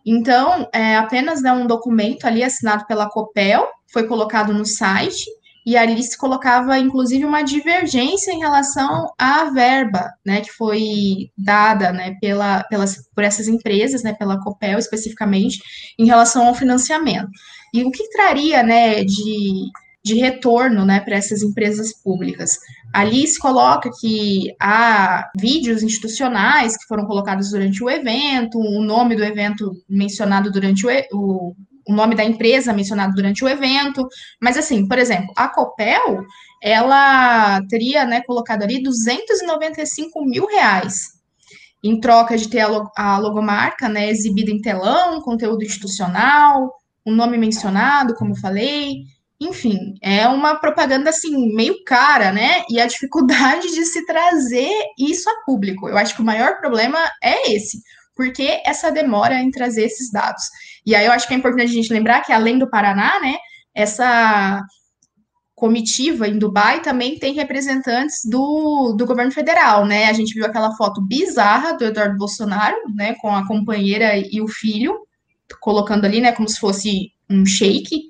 [0.05, 5.25] Então, é, apenas né, um documento ali assinado pela Copel, foi colocado no site,
[5.65, 11.91] e ali se colocava, inclusive, uma divergência em relação à verba, né, que foi dada,
[11.91, 15.59] né, pela, pelas, por essas empresas, né, pela Copel especificamente,
[15.99, 17.29] em relação ao financiamento.
[17.73, 19.69] E o que traria, né, de
[20.03, 22.57] de retorno né, para essas empresas públicas.
[22.93, 29.15] Ali se coloca que há vídeos institucionais que foram colocados durante o evento, o nome
[29.15, 31.55] do evento mencionado durante o, o,
[31.87, 34.07] o nome da empresa mencionado durante o evento,
[34.41, 36.23] mas assim, por exemplo, a Copel,
[36.61, 41.19] ela teria né, colocado ali 295 mil reais
[41.83, 42.65] em troca de ter
[42.97, 46.73] a, logomarca né, exibida em telão, conteúdo institucional,
[47.05, 49.03] o nome mencionado, como falei,
[49.41, 52.63] enfim, é uma propaganda assim meio cara, né?
[52.69, 55.87] E a dificuldade de se trazer isso a público.
[55.87, 57.81] Eu acho que o maior problema é esse,
[58.15, 60.43] porque essa demora em trazer esses dados.
[60.85, 63.37] E aí eu acho que é importante a gente lembrar que além do Paraná, né,
[63.73, 64.61] essa
[65.55, 70.05] comitiva em Dubai também tem representantes do, do governo federal, né?
[70.05, 74.47] A gente viu aquela foto bizarra do Eduardo Bolsonaro, né, com a companheira e o
[74.47, 74.97] filho,
[75.61, 78.09] colocando ali, né, como se fosse um shake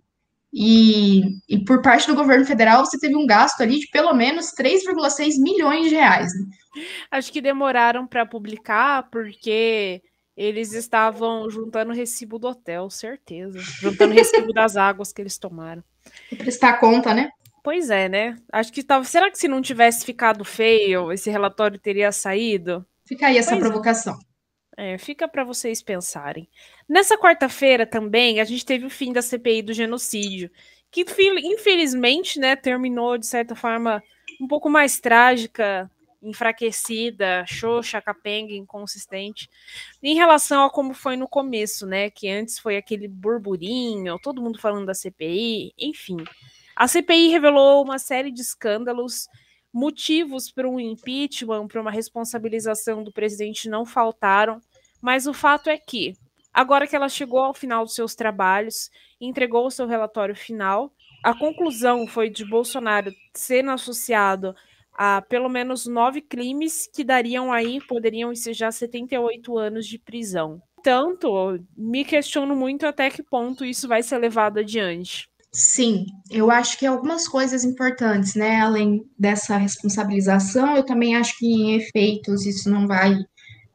[0.51, 4.51] e, e, por parte do governo federal, você teve um gasto ali de pelo menos
[4.53, 6.31] 3,6 milhões de reais.
[6.33, 6.45] Né?
[7.12, 10.01] Acho que demoraram para publicar porque
[10.35, 13.59] eles estavam juntando recibo do hotel, certeza.
[13.59, 15.83] Juntando recibo das águas que eles tomaram.
[16.29, 17.29] Pra prestar conta, né?
[17.63, 18.35] Pois é, né?
[18.51, 19.03] Acho que tava.
[19.03, 22.85] Será que se não tivesse ficado feio, esse relatório teria saído?
[23.05, 23.67] Fica aí essa pois é.
[23.67, 24.13] provocação.
[24.13, 24.28] É.
[24.81, 26.47] É, fica para vocês pensarem.
[26.87, 30.49] Nessa quarta-feira também a gente teve o fim da CPI do genocídio,
[30.89, 31.05] que
[31.43, 34.01] infelizmente, né, terminou de certa forma
[34.39, 35.91] um pouco mais trágica,
[36.23, 39.49] enfraquecida, xoxa, capenga, inconsistente,
[40.01, 44.61] em relação a como foi no começo, né, que antes foi aquele burburinho, todo mundo
[44.61, 46.23] falando da CPI, enfim.
[46.73, 49.27] A CPI revelou uma série de escândalos
[49.73, 54.61] motivos para um impeachment, para uma responsabilização do presidente não faltaram,
[55.01, 56.13] mas o fato é que,
[56.53, 60.91] agora que ela chegou ao final dos seus trabalhos, entregou o seu relatório final,
[61.23, 64.55] a conclusão foi de Bolsonaro sendo associado
[64.93, 70.62] a pelo menos nove crimes que dariam aí, poderiam ensejar 78 anos de prisão.
[70.83, 75.29] Tanto, me questiono muito até que ponto isso vai ser levado adiante.
[75.51, 78.59] Sim, eu acho que algumas coisas importantes, né?
[78.62, 83.17] Além dessa responsabilização, eu também acho que em efeitos isso não vai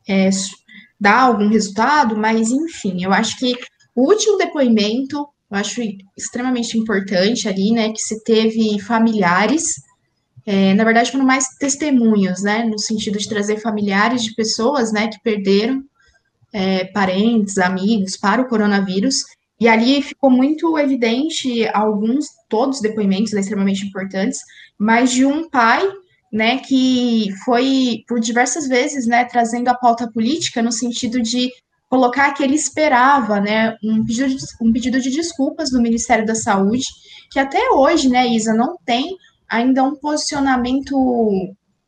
[0.07, 0.29] é,
[1.05, 3.55] dar algum resultado, mas enfim, eu acho que
[3.95, 5.83] o último depoimento, eu acho
[6.17, 9.65] extremamente importante ali, né, que se teve familiares,
[10.47, 15.09] é, na verdade foram mais testemunhos, né, no sentido de trazer familiares de pessoas, né,
[15.09, 15.85] que perderam
[16.55, 19.25] é, parentes, amigos para o coronavírus,
[19.61, 24.39] e ali ficou muito evidente alguns, todos os depoimentos né, extremamente importantes,
[24.79, 25.87] mas de um pai
[26.35, 31.49] né, que foi por diversas vezes, né, trazendo a pauta política no sentido de
[31.89, 36.35] colocar que ele esperava, né, um pedido de, um pedido de desculpas do Ministério da
[36.35, 36.87] Saúde,
[37.31, 39.17] que até hoje, né, Isa, não tem
[39.49, 40.97] ainda um posicionamento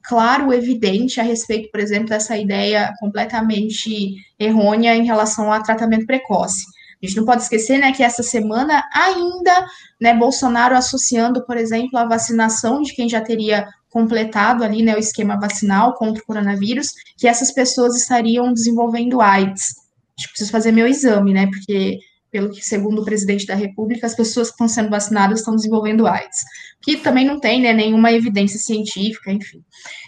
[0.04, 6.64] claro, evidente a respeito, por exemplo, dessa ideia completamente errônea em relação ao tratamento precoce.
[7.02, 9.66] A gente não pode esquecer, né, que essa semana ainda,
[10.00, 14.98] né, Bolsonaro associando, por exemplo, a vacinação de quem já teria completado ali, né, o
[14.98, 19.74] esquema vacinal contra o coronavírus, que essas pessoas estariam desenvolvendo AIDS.
[20.18, 21.98] Que preciso fazer meu exame, né, porque
[22.30, 26.06] pelo que, segundo o presidente da República, as pessoas que estão sendo vacinadas estão desenvolvendo
[26.06, 26.40] AIDS,
[26.82, 29.62] que também não tem né, nenhuma evidência científica, enfim.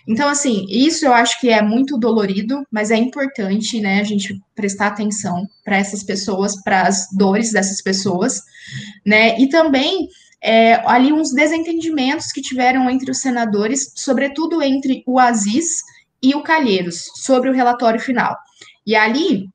[0.07, 4.39] Então, assim, isso eu acho que é muito dolorido, mas é importante, né, a gente
[4.55, 8.43] prestar atenção para essas pessoas, para as dores dessas pessoas,
[9.07, 10.09] né, e também
[10.43, 15.83] é, ali uns desentendimentos que tiveram entre os senadores, sobretudo entre o Aziz
[16.23, 18.37] e o Calheiros, sobre o relatório final.
[18.87, 19.49] E ali,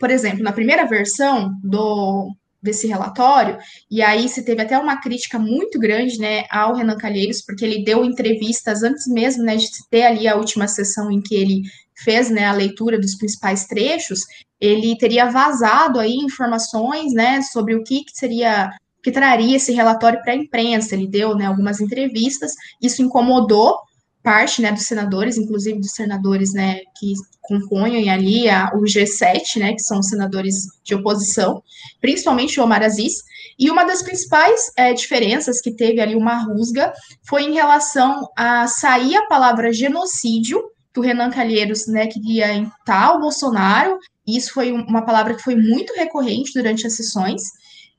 [0.00, 2.30] por exemplo, na primeira versão do
[2.62, 3.58] desse relatório,
[3.90, 7.84] e aí se teve até uma crítica muito grande, né, ao Renan Calheiros, porque ele
[7.84, 11.60] deu entrevistas antes mesmo, né, de ter ali a última sessão em que ele
[11.94, 14.20] fez, né, a leitura dos principais trechos,
[14.58, 18.70] ele teria vazado aí informações, né, sobre o que, que seria
[19.04, 20.94] que traria esse relatório para a imprensa.
[20.94, 23.78] Ele deu né, algumas entrevistas, isso incomodou
[24.22, 27.12] parte né, dos senadores, inclusive dos senadores né, que
[27.42, 31.62] compõem ali a, o G7, né, que são senadores de oposição,
[32.00, 33.12] principalmente o Omar Aziz.
[33.58, 36.90] E uma das principais é, diferenças que teve ali uma rusga
[37.28, 40.64] foi em relação a sair a palavra genocídio,
[40.94, 45.42] que o Renan Calheiros né, queria entrar o Bolsonaro, e isso foi uma palavra que
[45.42, 47.42] foi muito recorrente durante as sessões,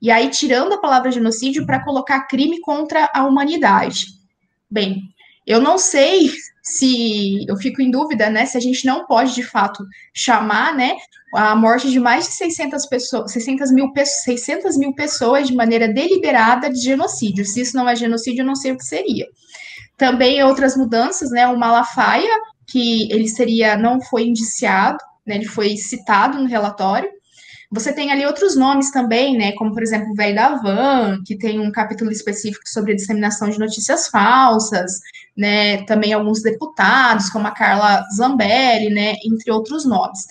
[0.05, 4.05] e aí tirando a palavra genocídio para colocar crime contra a humanidade.
[4.69, 5.01] Bem,
[5.47, 9.41] eu não sei se eu fico em dúvida, né, se a gente não pode de
[9.41, 10.95] fato chamar, né,
[11.33, 16.69] a morte de mais de 600 pessoas, 600 mil, 600 mil pessoas de maneira deliberada
[16.69, 17.43] de genocídio.
[17.43, 19.25] Se isso não é genocídio, eu não sei o que seria.
[19.97, 22.29] Também outras mudanças, né, o Malafaia,
[22.67, 27.09] que ele seria, não foi indiciado, né, ele foi citado no relatório,
[27.71, 29.51] você tem ali outros nomes também, né?
[29.53, 33.49] Como, por exemplo, o Velho da Van, que tem um capítulo específico sobre a disseminação
[33.49, 34.99] de notícias falsas,
[35.35, 35.83] né?
[35.85, 39.15] Também alguns deputados, como a Carla Zambelli, né?
[39.23, 40.25] Entre outros nomes.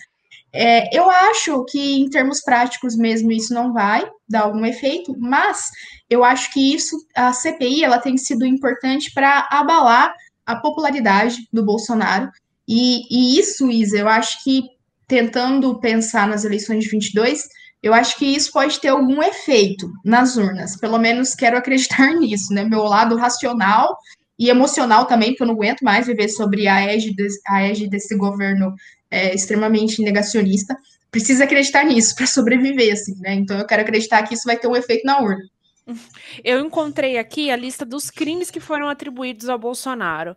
[0.52, 5.68] É, eu acho que, em termos práticos mesmo, isso não vai dar algum efeito, mas
[6.08, 10.14] eu acho que isso, a CPI, ela tem sido importante para abalar
[10.46, 12.30] a popularidade do Bolsonaro.
[12.68, 14.62] E, e isso, Isa, eu acho que
[15.06, 17.42] tentando pensar nas eleições de 22,
[17.82, 20.76] eu acho que isso pode ter algum efeito nas urnas.
[20.76, 22.64] Pelo menos quero acreditar nisso, né?
[22.64, 23.96] Meu lado racional
[24.38, 28.16] e emocional também, porque eu não aguento mais viver sobre a égide, a égide desse
[28.16, 28.74] governo
[29.10, 30.76] é, extremamente negacionista.
[31.10, 33.34] Precisa acreditar nisso para sobreviver, assim, né?
[33.34, 35.44] Então eu quero acreditar que isso vai ter um efeito na urna.
[36.42, 40.34] Eu encontrei aqui a lista dos crimes que foram atribuídos ao Bolsonaro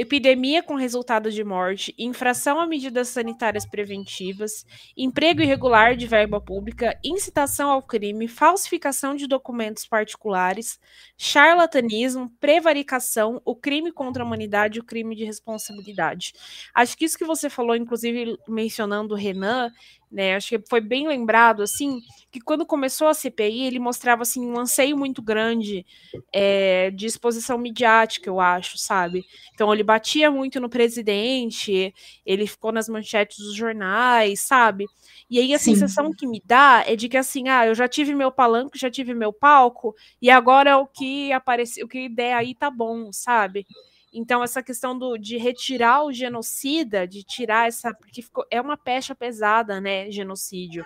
[0.00, 4.64] epidemia com resultado de morte, infração a medidas sanitárias preventivas,
[4.96, 10.78] emprego irregular de verba pública, incitação ao crime, falsificação de documentos particulares,
[11.16, 16.32] charlatanismo, prevaricação, o crime contra a humanidade e o crime de responsabilidade.
[16.72, 19.72] Acho que isso que você falou, inclusive mencionando o Renan,
[20.10, 20.34] né?
[20.34, 24.58] Acho que foi bem lembrado, assim, que quando começou a CPI, ele mostrava, assim, um
[24.58, 25.84] anseio muito grande
[26.32, 29.24] é, de exposição midiática, eu acho, sabe?
[29.52, 31.94] Então, ele batia muito no presidente,
[32.26, 34.84] ele ficou nas manchetes dos jornais, sabe?
[35.30, 35.74] E aí, a Sim.
[35.74, 38.90] sensação que me dá é de que, assim, ah, eu já tive meu palanque, já
[38.90, 43.66] tive meu palco, e agora o que apareceu, o que der aí tá bom, sabe?
[44.12, 47.94] Então, essa questão do, de retirar o genocida, de tirar essa.
[47.94, 50.10] Porque ficou, é uma pecha pesada, né?
[50.10, 50.84] Genocídio.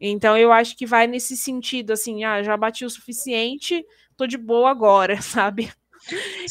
[0.00, 3.84] Então, eu acho que vai nesse sentido, assim, ah, já bati o suficiente,
[4.16, 5.72] tô de boa agora, sabe?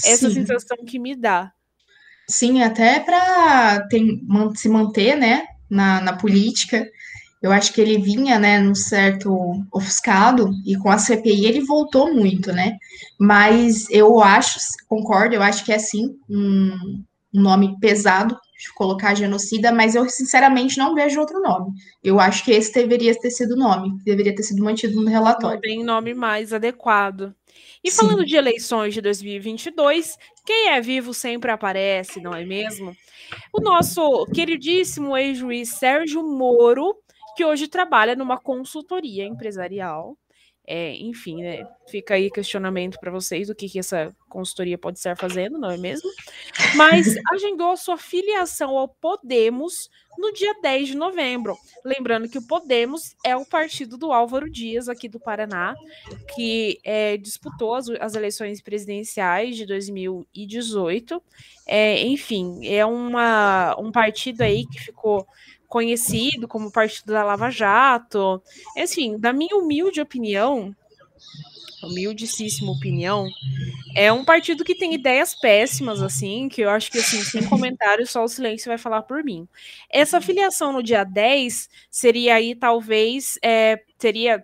[0.06, 0.36] Essa Sim.
[0.36, 1.52] sensação que me dá.
[2.32, 3.88] Sim, até para
[4.56, 6.88] se manter, né, na, na política,
[7.42, 9.36] eu acho que ele vinha, né, num certo
[9.70, 12.78] ofuscado, e com a CPI ele voltou muito, né?
[13.20, 18.38] Mas eu acho, concordo, eu acho que é sim um, um nome pesado
[18.74, 21.72] colocar genocida, mas eu sinceramente não vejo outro nome.
[22.04, 25.56] Eu acho que esse deveria ter sido o nome, deveria ter sido mantido no relatório.
[25.56, 27.34] Não tem nome mais adequado.
[27.84, 27.98] E Sim.
[27.98, 32.96] falando de eleições de 2022, quem é vivo sempre aparece, não é mesmo?
[33.54, 36.96] O nosso queridíssimo ex-juiz Sérgio Moro
[37.36, 40.18] que hoje trabalha numa consultoria empresarial.
[40.66, 45.18] É, enfim, né, fica aí questionamento para vocês o que, que essa consultoria pode estar
[45.18, 46.10] fazendo, não é mesmo?
[46.76, 51.58] Mas agendou a sua filiação ao Podemos no dia 10 de novembro.
[51.84, 55.74] Lembrando que o Podemos é o partido do Álvaro Dias, aqui do Paraná,
[56.36, 61.22] que é, disputou as, as, eleições presidenciais de 2018.
[61.66, 65.26] É, enfim, é uma, um partido aí que ficou
[65.72, 68.44] conhecido como Partido da Lava Jato.
[68.78, 70.76] Assim, da minha humilde opinião,
[71.84, 73.28] humildíssima opinião,
[73.96, 78.10] é um partido que tem ideias péssimas, assim, que eu acho que, assim, sem comentários,
[78.10, 79.48] só o silêncio vai falar por mim.
[79.90, 83.82] Essa filiação no dia 10 seria aí, talvez, é,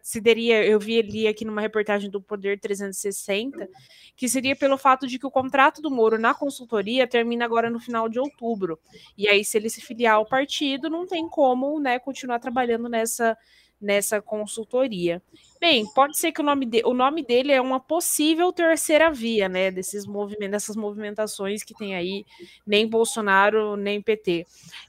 [0.03, 3.69] se teria, eu vi ali aqui numa reportagem do Poder 360,
[4.15, 7.79] que seria pelo fato de que o contrato do Moro na consultoria termina agora no
[7.79, 8.79] final de outubro.
[9.17, 13.38] E aí, se ele se filiar ao partido, não tem como, né, continuar trabalhando nessa
[13.80, 15.21] nessa consultoria.
[15.59, 19.49] Bem, pode ser que o nome, de, o nome dele é uma possível terceira via,
[19.49, 19.71] né?
[19.71, 22.25] Desses movimentos, dessas movimentações que tem aí,
[22.65, 24.45] nem Bolsonaro, nem PT.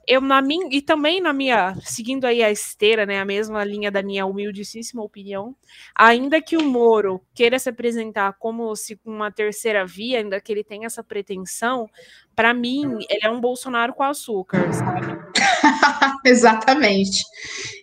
[0.06, 3.20] Eu, na minha, e também na minha, seguindo aí a esteira, né?
[3.20, 5.54] A mesma linha da minha humildíssima opinião,
[5.94, 10.64] ainda que o Moro queira se apresentar como se uma terceira via, ainda que ele
[10.64, 11.88] tenha essa pretensão,
[12.36, 15.18] para mim, ele é um Bolsonaro com açúcar, sabe?
[16.24, 17.24] Exatamente.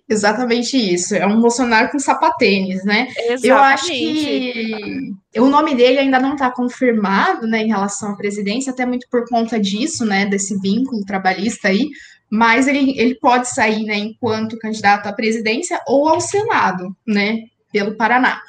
[0.08, 1.16] Exatamente isso.
[1.16, 3.08] É um Bolsonaro com sapatênis, né?
[3.18, 3.48] Exatamente.
[3.48, 8.72] Eu acho que o nome dele ainda não está confirmado, né, em relação à presidência,
[8.72, 11.90] até muito por conta disso, né, desse vínculo trabalhista aí.
[12.30, 17.40] Mas ele, ele pode sair, né, enquanto candidato à presidência ou ao Senado, né,
[17.72, 18.40] pelo Paraná.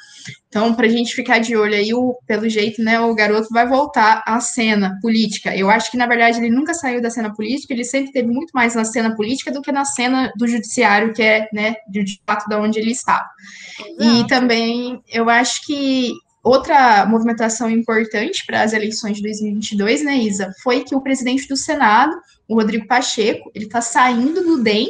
[0.47, 3.67] Então, para a gente ficar de olho aí, o, pelo jeito, né, o garoto vai
[3.67, 5.55] voltar à cena política.
[5.55, 8.51] Eu acho que, na verdade, ele nunca saiu da cena política, ele sempre teve muito
[8.53, 12.47] mais na cena política do que na cena do judiciário, que é, né, de fato,
[12.49, 13.27] da onde ele estava.
[13.79, 14.03] Exato.
[14.03, 16.13] E também, eu acho que
[16.43, 21.57] outra movimentação importante para as eleições de 2022, né, Isa, foi que o presidente do
[21.57, 22.15] Senado,
[22.47, 24.87] o Rodrigo Pacheco, ele está saindo do DEM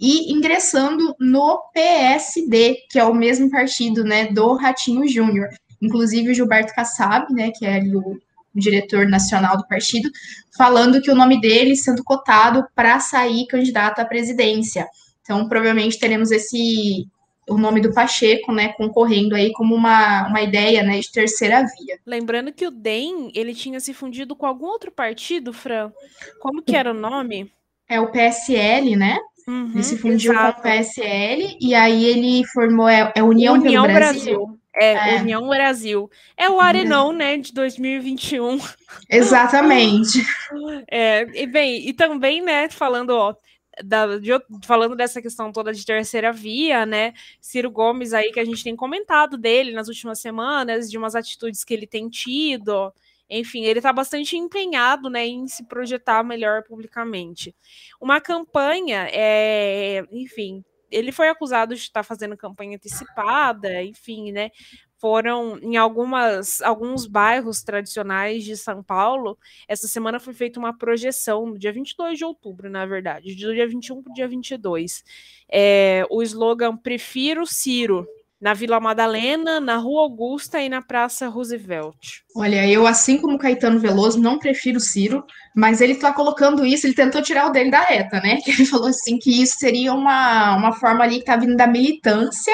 [0.00, 5.48] e ingressando no PSD, que é o mesmo partido, né, do Ratinho Júnior.
[5.80, 8.18] Inclusive o Gilberto Kassab, né, que é o
[8.54, 10.10] diretor nacional do partido,
[10.56, 14.88] falando que o nome dele sendo cotado para sair candidato à presidência.
[15.20, 17.06] Então, provavelmente teremos esse
[17.48, 21.98] o nome do Pacheco, né, concorrendo aí como uma, uma ideia, né, de terceira via.
[22.06, 25.90] Lembrando que o DEM, ele tinha se fundido com algum outro partido, Fran?
[26.40, 27.52] Como que era o nome?
[27.88, 29.18] É o PSL, né?
[29.46, 30.60] Uhum, ele se fundiu exato.
[30.62, 34.36] com o PSL e aí ele formou é, é União, União Brasil.
[34.38, 34.60] Brasil.
[34.74, 36.10] É, é, União Brasil.
[36.36, 38.58] É o Arenão, né, de 2021.
[39.08, 40.24] Exatamente.
[40.90, 43.34] é, e bem, e também, né, falando, ó,
[43.84, 44.30] da, de,
[44.64, 47.14] falando dessa questão toda de terceira via, né?
[47.40, 51.64] Ciro Gomes aí, que a gente tem comentado dele nas últimas semanas, de umas atitudes
[51.64, 52.92] que ele tem tido.
[53.30, 57.54] Enfim, ele está bastante empenhado né, em se projetar melhor publicamente.
[58.00, 64.50] Uma campanha, é, enfim, ele foi acusado de estar fazendo campanha antecipada, enfim, né?
[64.98, 69.38] Foram em algumas, alguns bairros tradicionais de São Paulo.
[69.66, 73.66] Essa semana foi feita uma projeção, no dia 22 de outubro, na verdade, do dia
[73.66, 75.02] 21 para o dia 22.
[75.48, 78.06] É, o slogan Prefiro Ciro,
[78.40, 82.22] na Vila Madalena, na Rua Augusta e na Praça Roosevelt.
[82.34, 85.22] Olha, eu, assim como Caetano Veloso, não prefiro Ciro,
[85.54, 88.38] mas ele está colocando isso, ele tentou tirar o dele da reta, né?
[88.46, 92.52] Ele falou assim que isso seria uma, uma forma ali que está vindo da militância,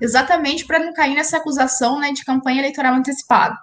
[0.00, 3.56] exatamente para não cair nessa acusação né, de campanha eleitoral antecipada.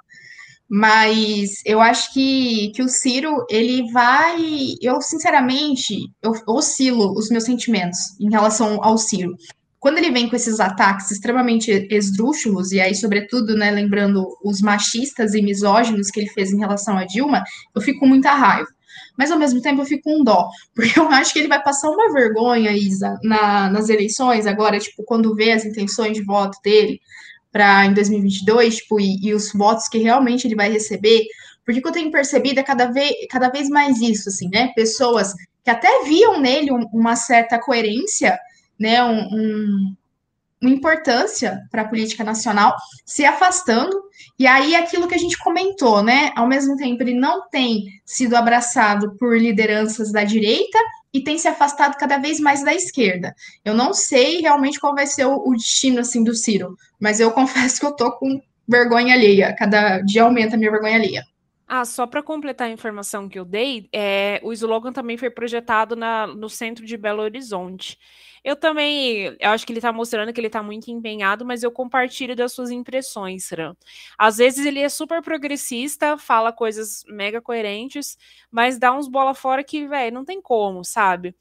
[0.69, 4.37] Mas eu acho que, que o Ciro, ele vai.
[4.81, 9.35] Eu, sinceramente, eu oscilo os meus sentimentos em relação ao Ciro
[9.87, 15.33] quando ele vem com esses ataques extremamente esdrúxulos, e aí, sobretudo, né, lembrando os machistas
[15.33, 17.41] e misóginos que ele fez em relação a Dilma,
[17.73, 18.67] eu fico com muita raiva.
[19.17, 21.89] Mas, ao mesmo tempo, eu fico com dó, porque eu acho que ele vai passar
[21.89, 26.99] uma vergonha, Isa, na, nas eleições, agora, tipo, quando vê as intenções de voto dele
[27.49, 31.23] para em 2022, tipo, e, e os votos que realmente ele vai receber,
[31.63, 34.69] porque o que eu tenho percebido é cada vez, cada vez mais isso, assim, né?
[34.75, 35.33] Pessoas
[35.63, 38.37] que até viam nele uma certa coerência,
[38.79, 39.95] né, um, um,
[40.61, 42.75] uma importância para a política nacional,
[43.05, 43.95] se afastando,
[44.39, 46.31] e aí aquilo que a gente comentou, né?
[46.35, 50.77] Ao mesmo tempo, ele não tem sido abraçado por lideranças da direita
[51.13, 53.35] e tem se afastado cada vez mais da esquerda.
[53.63, 57.31] Eu não sei realmente qual vai ser o, o destino assim do Ciro, mas eu
[57.31, 59.55] confesso que eu tô com vergonha alheia.
[59.57, 61.23] Cada dia aumenta a minha vergonha alheia.
[61.69, 65.97] Ah, só para completar a informação que eu dei, é, o slogan também foi projetado
[65.97, 67.99] na, no centro de Belo Horizonte.
[68.41, 71.71] Eu também, eu acho que ele está mostrando que ele está muito empenhado, mas eu
[71.71, 73.75] compartilho das suas impressões, Fran.
[74.17, 78.17] Às vezes ele é super progressista, fala coisas mega coerentes,
[78.49, 81.35] mas dá uns bola fora que, velho, não tem como, sabe?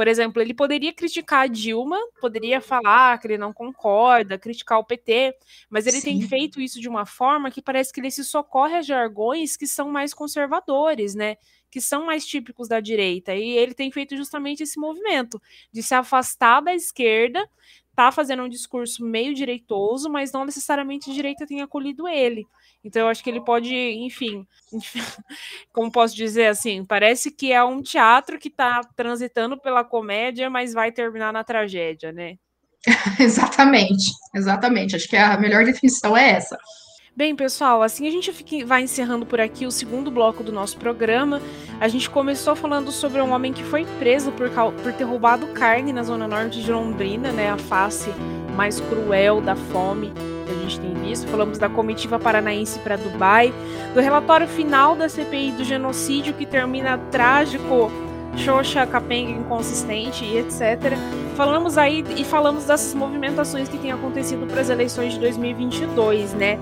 [0.00, 4.84] Por exemplo, ele poderia criticar a Dilma, poderia falar que ele não concorda, criticar o
[4.84, 5.36] PT,
[5.68, 6.18] mas ele Sim.
[6.18, 9.66] tem feito isso de uma forma que parece que ele se socorre a jargões que
[9.66, 11.36] são mais conservadores, né?
[11.70, 13.34] que são mais típicos da direita.
[13.34, 15.38] E ele tem feito justamente esse movimento
[15.70, 17.46] de se afastar da esquerda,
[17.94, 22.46] tá fazendo um discurso meio direitoso, mas não necessariamente a direita tem acolhido ele.
[22.82, 24.46] Então eu acho que ele pode, enfim,
[25.72, 30.72] como posso dizer assim, parece que é um teatro que está transitando pela comédia, mas
[30.72, 32.36] vai terminar na tragédia, né?
[33.20, 34.96] exatamente, exatamente.
[34.96, 36.58] Acho que a melhor definição é essa.
[37.14, 40.78] Bem, pessoal, assim a gente fica, vai encerrando por aqui o segundo bloco do nosso
[40.78, 41.42] programa.
[41.78, 44.48] A gente começou falando sobre um homem que foi preso por,
[44.82, 47.50] por ter roubado carne na zona norte de Londrina, né?
[47.50, 48.08] A face
[48.56, 50.12] mais cruel da fome
[50.50, 51.28] que a gente tem visto.
[51.28, 53.52] Falamos da comitiva paranaense para Dubai,
[53.94, 57.90] do relatório final da CPI do genocídio que termina trágico,
[58.36, 60.96] xoxa, capenga, inconsistente e etc.
[61.36, 66.58] Falamos aí e falamos dessas movimentações que têm acontecido para as eleições de 2022, né?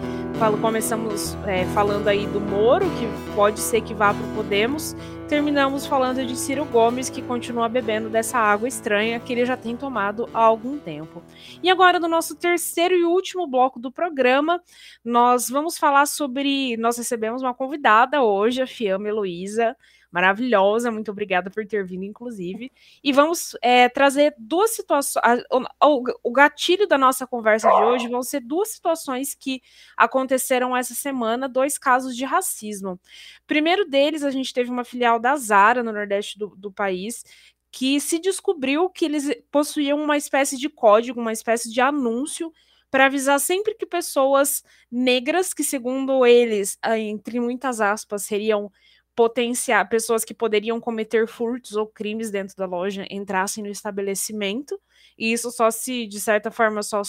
[0.61, 4.95] Começamos é, falando aí do Moro, que pode ser que vá para o Podemos.
[5.29, 9.77] Terminamos falando de Ciro Gomes, que continua bebendo dessa água estranha que ele já tem
[9.77, 11.23] tomado há algum tempo.
[11.63, 14.59] E agora, no nosso terceiro e último bloco do programa,
[15.05, 16.79] nós vamos falar sobre.
[16.79, 19.77] Nós recebemos uma convidada hoje, a Fiamma Heloísa
[20.11, 20.91] maravilhosa.
[20.91, 22.73] Muito obrigada por ter vindo, inclusive.
[23.03, 25.43] E vamos é, trazer duas situações.
[25.83, 29.63] O, o gatilho da nossa conversa de hoje vão ser duas situações que
[29.97, 32.99] aconteceram essa semana, dois casos de racismo.
[33.47, 37.25] Primeiro deles, a gente teve uma filial da Zara no Nordeste do, do país
[37.71, 42.53] que se descobriu que eles possuíam uma espécie de código, uma espécie de anúncio
[42.91, 48.73] para avisar sempre que pessoas negras, que segundo eles, entre muitas aspas, seriam
[49.19, 54.81] potenciar pessoas que poderiam cometer furtos ou crimes dentro da loja entrassem no estabelecimento,
[55.19, 57.03] e isso só se, de certa forma, só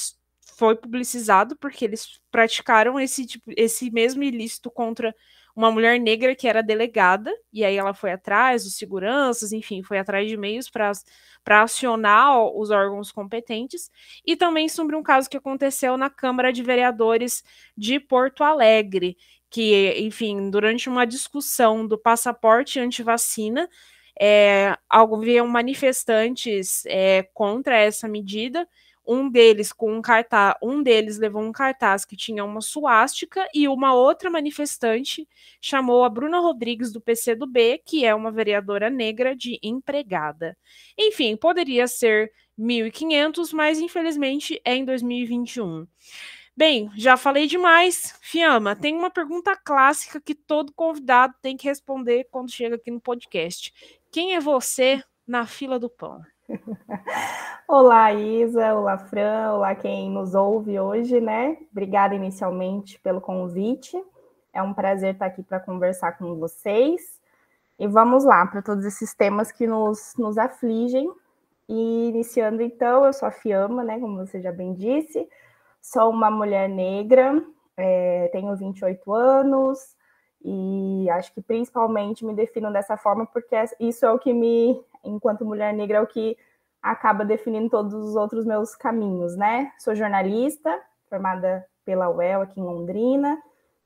[0.58, 5.14] foi publicizado porque eles praticaram esse tipo, esse mesmo ilícito contra
[5.56, 10.00] uma mulher negra que era delegada, e aí ela foi atrás dos seguranças, enfim, foi
[10.00, 13.92] atrás de meios para acionar os órgãos competentes,
[14.26, 17.44] e também sobre um caso que aconteceu na Câmara de Vereadores
[17.78, 19.16] de Porto Alegre,
[19.50, 23.70] que, enfim, durante uma discussão do passaporte antivacina,
[24.20, 28.68] é, haviam manifestantes é, contra essa medida.
[29.08, 33.68] Um deles com um cartaz, um deles levou um cartaz que tinha uma suástica e
[33.68, 35.28] uma outra manifestante
[35.60, 40.56] chamou a Bruna Rodrigues do PCdoB, que é uma vereadora negra de empregada.
[40.96, 45.88] Enfim, poderia ser 1.500, mas infelizmente é em 2021.
[46.60, 48.18] Bem, já falei demais.
[48.20, 53.00] Fiamma, tem uma pergunta clássica que todo convidado tem que responder quando chega aqui no
[53.00, 53.74] podcast.
[54.12, 56.20] Quem é você na fila do pão?
[57.66, 61.56] Olá, Isa, olá, Fran, olá quem nos ouve hoje, né?
[61.72, 63.96] Obrigada inicialmente pelo convite.
[64.52, 67.22] É um prazer estar aqui para conversar com vocês.
[67.80, 71.10] E vamos lá para todos esses temas que nos, nos afligem.
[71.70, 73.98] E iniciando então, eu sou a Fiamma, né?
[73.98, 75.26] Como você já bem disse.
[75.82, 77.42] Sou uma mulher negra,
[77.78, 79.80] é, tenho 28 anos
[80.44, 85.46] e acho que principalmente me defino dessa forma porque isso é o que me, enquanto
[85.46, 86.38] mulher negra, é o que
[86.82, 89.72] acaba definindo todos os outros meus caminhos, né?
[89.78, 93.38] Sou jornalista, formada pela UEL aqui em Londrina,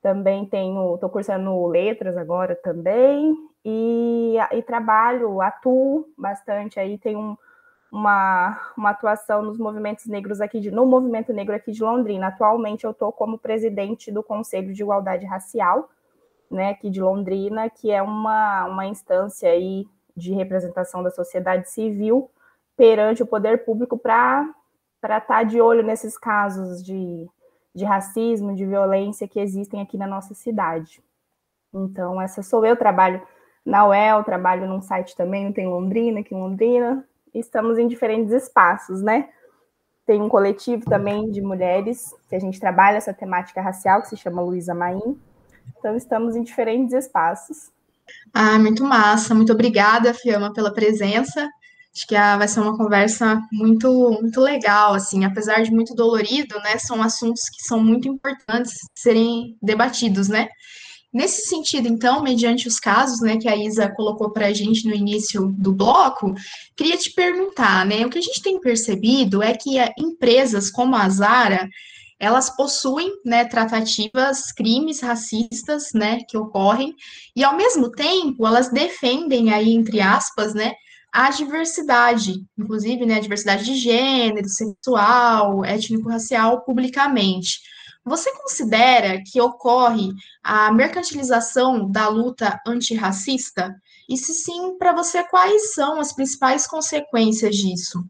[0.01, 3.35] também tenho, estou cursando letras agora também,
[3.65, 7.37] e, e trabalho, atuo bastante aí, tenho um
[7.93, 12.25] uma, uma atuação nos movimentos negros aqui de, no movimento negro aqui de Londrina.
[12.27, 15.87] Atualmente eu estou como presidente do Conselho de Igualdade Racial,
[16.49, 19.85] né, aqui de Londrina, que é uma, uma instância aí
[20.17, 22.31] de representação da sociedade civil
[22.75, 24.51] perante o poder público para
[25.03, 27.29] estar tá de olho nesses casos de,
[27.75, 30.99] de racismo, de violência que existem aqui na nossa cidade.
[31.71, 33.21] Então, essa sou eu, trabalho
[33.63, 39.01] na UEL, trabalho num site também, tem Londrina, aqui em Londrina, estamos em diferentes espaços,
[39.01, 39.29] né?
[40.05, 44.17] Tem um coletivo também de mulheres que a gente trabalha essa temática racial, que se
[44.17, 45.17] chama Luísa Maim.
[45.77, 47.71] Então, estamos em diferentes espaços.
[48.33, 49.33] Ah, muito massa.
[49.33, 51.49] Muito obrigada, Fiamma, pela presença.
[51.95, 53.87] Acho que ah, vai ser uma conversa muito,
[54.19, 56.77] muito legal, assim, apesar de muito dolorido, né?
[56.79, 60.49] São assuntos que são muito importantes serem debatidos, né?
[61.13, 64.95] Nesse sentido, então, mediante os casos né, que a Isa colocou para a gente no
[64.95, 66.33] início do bloco,
[66.75, 68.03] queria te perguntar, né?
[68.03, 71.69] O que a gente tem percebido é que empresas como a Zara
[72.19, 76.95] elas possuem né, tratativas, crimes racistas né, que ocorrem,
[77.35, 80.73] e ao mesmo tempo elas defendem aí, entre aspas, né,
[81.11, 87.59] a diversidade, inclusive né, a diversidade de gênero, sexual, étnico-racial publicamente.
[88.05, 90.09] Você considera que ocorre
[90.43, 93.73] a mercantilização da luta antirracista?
[94.09, 98.03] E se sim, para você, quais são as principais consequências disso?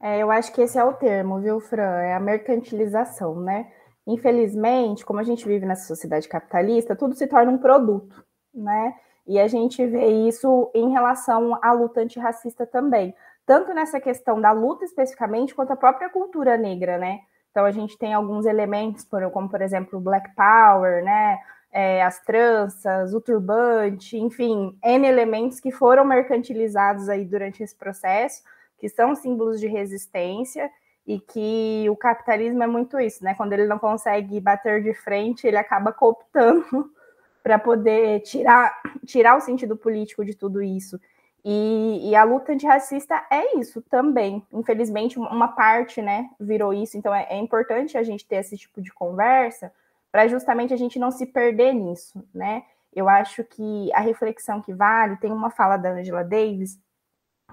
[0.00, 2.00] É, eu acho que esse é o termo, viu, Fran?
[2.02, 3.72] É a mercantilização, né?
[4.06, 8.24] Infelizmente, como a gente vive nessa sociedade capitalista, tudo se torna um produto,
[8.54, 8.94] né?
[9.26, 13.14] E a gente vê isso em relação à luta antirracista também.
[13.44, 17.20] Tanto nessa questão da luta especificamente, quanto a própria cultura negra, né?
[17.58, 21.40] Então a gente tem alguns elementos, como por exemplo o Black Power, né?
[21.72, 28.44] É, as tranças, o turbante, enfim, N elementos que foram mercantilizados aí durante esse processo,
[28.78, 30.70] que são símbolos de resistência
[31.04, 33.34] e que o capitalismo é muito isso, né?
[33.34, 36.88] Quando ele não consegue bater de frente, ele acaba cooptando
[37.42, 38.72] para poder tirar,
[39.04, 40.96] tirar o sentido político de tudo isso.
[41.44, 44.44] E, e, a luta antirracista é isso também.
[44.52, 48.82] Infelizmente, uma parte né, virou isso, então é, é importante a gente ter esse tipo
[48.82, 49.72] de conversa
[50.10, 52.64] para justamente a gente não se perder nisso, né?
[52.92, 56.80] Eu acho que a reflexão que vale, tem uma fala da Angela Davis,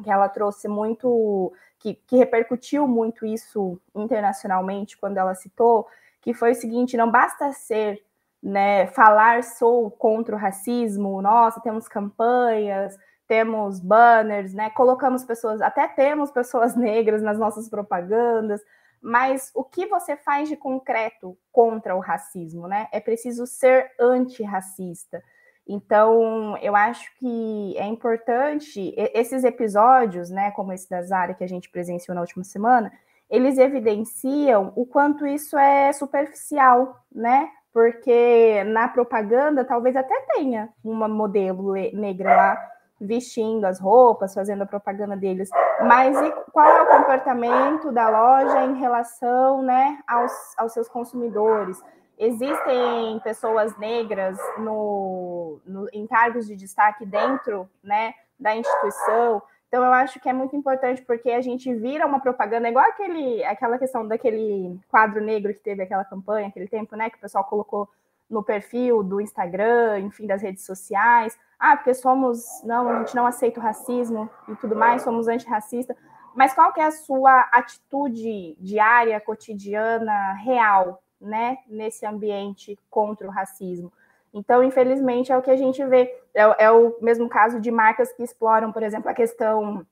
[0.04, 5.88] que ela trouxe muito, que, que repercutiu muito isso internacionalmente quando ela citou,
[6.22, 8.04] que foi o seguinte: não basta ser
[8.42, 12.98] né, falar sou contra o racismo, nossa, temos campanhas,
[13.28, 18.62] temos banners, né, colocamos pessoas, até temos pessoas negras nas nossas propagandas,
[19.02, 22.88] mas o que você faz de concreto contra o racismo, né?
[22.92, 25.22] É preciso ser antirracista.
[25.68, 31.48] Então, eu acho que é importante esses episódios, né, como esse da Zara que a
[31.48, 32.92] gente presenciou na última semana,
[33.30, 37.50] eles evidenciam o quanto isso é superficial, né?
[37.74, 44.66] Porque na propaganda talvez até tenha uma modelo negra lá vestindo as roupas, fazendo a
[44.66, 45.50] propaganda deles,
[45.82, 46.16] mas
[46.52, 51.82] qual é o comportamento da loja em relação, né, aos, aos seus consumidores?
[52.18, 59.42] existem pessoas negras no, no, em cargos de destaque dentro né, da instituição.
[59.68, 63.44] Então, eu acho que é muito importante porque a gente vira uma propaganda, igual aquele,
[63.44, 67.44] aquela questão daquele quadro negro que teve aquela campanha, aquele tempo, né, que o pessoal
[67.44, 67.90] colocou
[68.30, 71.38] no perfil do Instagram, enfim, das redes sociais.
[71.60, 75.96] Ah, porque somos, não, a gente não aceita o racismo e tudo mais, somos antirracista.
[76.36, 83.32] Mas qual que é a sua atitude diária, cotidiana, real, né, nesse ambiente contra o
[83.32, 83.92] racismo.
[84.34, 86.14] Então, infelizmente, é o que a gente vê.
[86.34, 89.86] É, é, o mesmo caso de marcas que exploram, por exemplo, a questão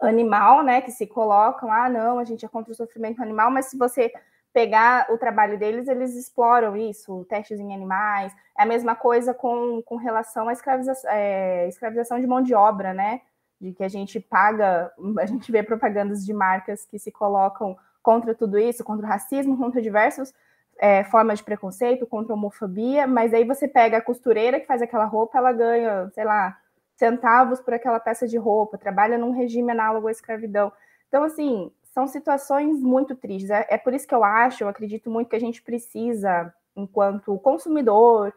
[0.00, 3.66] animal, né, que se colocam, ah, não, a gente é contra o sofrimento animal, mas
[3.66, 4.12] se você
[4.56, 8.34] pegar o trabalho deles, eles exploram isso, testes em animais.
[8.58, 12.94] É a mesma coisa com, com relação à escravização, é, escravização de mão de obra,
[12.94, 13.20] né?
[13.60, 18.34] De que a gente paga, a gente vê propagandas de marcas que se colocam contra
[18.34, 20.32] tudo isso, contra o racismo, contra diversos
[20.78, 24.80] é, formas de preconceito, contra a homofobia, mas aí você pega a costureira que faz
[24.80, 26.56] aquela roupa, ela ganha, sei lá,
[26.96, 30.72] centavos por aquela peça de roupa, trabalha num regime análogo à escravidão.
[31.08, 33.48] Então, assim, são situações muito tristes.
[33.48, 37.38] É, é por isso que eu acho, eu acredito muito que a gente precisa, enquanto
[37.38, 38.34] consumidor,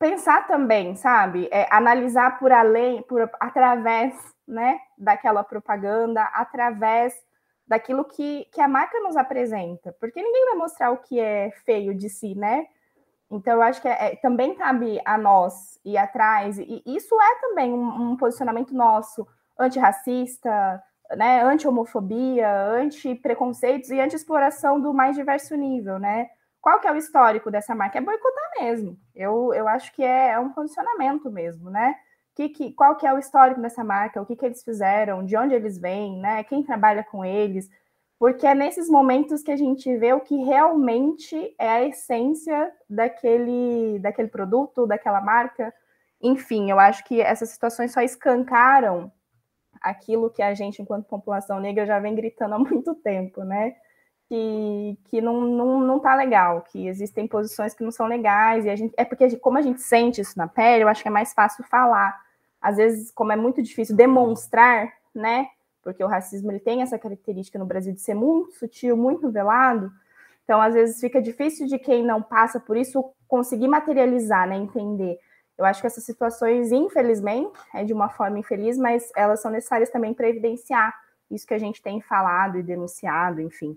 [0.00, 1.48] pensar também, sabe?
[1.52, 4.12] É, analisar por além, por através,
[4.48, 7.14] né, daquela propaganda, através
[7.68, 11.94] daquilo que, que a marca nos apresenta, porque ninguém vai mostrar o que é feio
[11.94, 12.66] de si, né?
[13.30, 17.40] Então, eu acho que é, é, também cabe a nós ir atrás, e isso é
[17.42, 19.24] também um, um posicionamento nosso
[19.56, 20.82] antirracista,
[21.16, 26.28] né, anti-homofobia, anti-preconceitos e anti-exploração do mais diverso nível, né?
[26.60, 27.98] Qual que é o histórico dessa marca?
[27.98, 28.98] É boicotar mesmo.
[29.14, 31.94] Eu, eu acho que é, é um posicionamento mesmo, né?
[32.38, 35.36] que, que, qual que é o histórico dessa marca, o que, que eles fizeram, de
[35.36, 36.44] onde eles vêm, né?
[36.44, 37.68] Quem trabalha com eles,
[38.16, 43.98] porque é nesses momentos que a gente vê o que realmente é a essência daquele,
[43.98, 45.74] daquele produto, daquela marca.
[46.22, 49.10] Enfim, eu acho que essas situações só escancaram
[49.80, 53.74] aquilo que a gente, enquanto população negra, já vem gritando há muito tempo, né?
[54.28, 58.70] Que, que não, não, não tá legal, que existem posições que não são legais, e
[58.70, 61.10] a gente, é porque como a gente sente isso na pele, eu acho que é
[61.10, 62.20] mais fácil falar
[62.60, 65.48] às vezes, como é muito difícil demonstrar, né?
[65.82, 69.90] Porque o racismo ele tem essa característica no Brasil de ser muito sutil, muito velado.
[70.44, 74.56] Então, às vezes, fica difícil de quem não passa por isso conseguir materializar, né?
[74.56, 75.18] Entender.
[75.58, 79.90] Eu acho que essas situações, infelizmente, é de uma forma infeliz, mas elas são necessárias
[79.90, 80.94] também para evidenciar
[81.30, 83.76] isso que a gente tem falado e denunciado, enfim.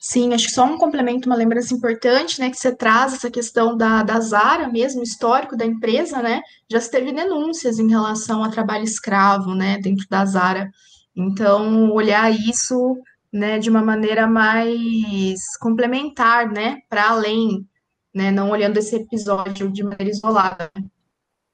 [0.00, 3.76] Sim, acho que só um complemento, uma lembrança importante, né, que você traz essa questão
[3.76, 8.50] da, da Zara mesmo, histórico da empresa, né, já se teve denúncias em relação a
[8.50, 10.70] trabalho escravo, né, dentro da Zara.
[11.16, 12.96] Então, olhar isso,
[13.32, 17.66] né, de uma maneira mais complementar, né, para além,
[18.14, 20.70] né, não olhando esse episódio de maneira isolada.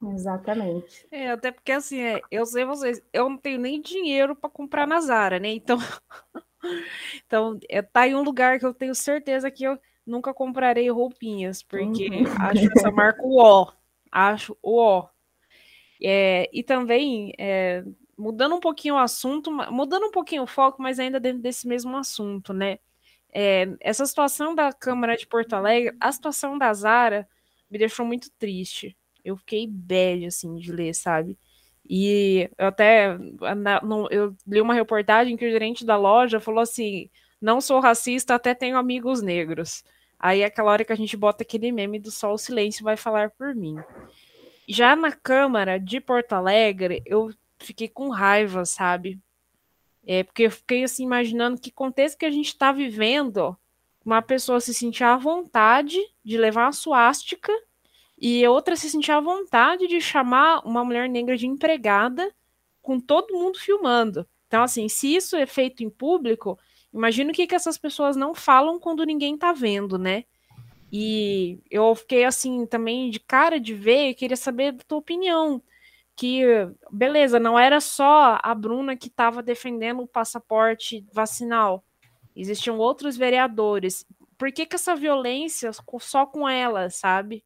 [0.02, 1.06] Exatamente.
[1.10, 4.86] É, até porque assim, é, eu sei vocês, eu não tenho nem dinheiro para comprar
[4.86, 5.78] na Zara, né, então...
[7.24, 11.62] Então, é, tá em um lugar que eu tenho certeza que eu nunca comprarei roupinhas,
[11.62, 12.24] porque uhum.
[12.40, 13.72] acho essa marca o ó.
[14.10, 15.08] Acho o ó.
[16.02, 17.84] É, e também, é,
[18.16, 21.96] mudando um pouquinho o assunto, mudando um pouquinho o foco, mas ainda dentro desse mesmo
[21.96, 22.78] assunto, né?
[23.32, 27.28] É, essa situação da Câmara de Porto Alegre, a situação da Zara
[27.70, 28.96] me deixou muito triste.
[29.28, 31.38] Eu fiquei bad, assim, de ler, sabe?
[31.88, 33.16] E eu até
[34.10, 37.08] eu li uma reportagem que o gerente da loja falou assim:
[37.40, 39.82] não sou racista, até tenho amigos negros.
[40.18, 42.96] Aí é aquela hora que a gente bota aquele meme do sol o silêncio vai
[42.96, 43.76] falar por mim.
[44.68, 49.18] Já na Câmara de Porto Alegre, eu fiquei com raiva, sabe?
[50.06, 53.56] É, porque eu fiquei assim imaginando que contexto que a gente está vivendo,
[54.04, 57.52] uma pessoa se sentir à vontade de levar a suástica
[58.20, 62.34] e outra se sentir à vontade de chamar uma mulher negra de empregada
[62.82, 64.26] com todo mundo filmando.
[64.48, 66.58] Então, assim, se isso é feito em público,
[66.92, 70.24] imagino o que, que essas pessoas não falam quando ninguém tá vendo, né?
[70.90, 75.62] E eu fiquei assim também de cara de ver, queria saber da tua opinião.
[76.16, 76.42] Que,
[76.90, 81.84] beleza, não era só a Bruna que estava defendendo o passaporte vacinal.
[82.34, 84.04] Existiam outros vereadores.
[84.36, 87.44] Por que, que essa violência só com ela, sabe?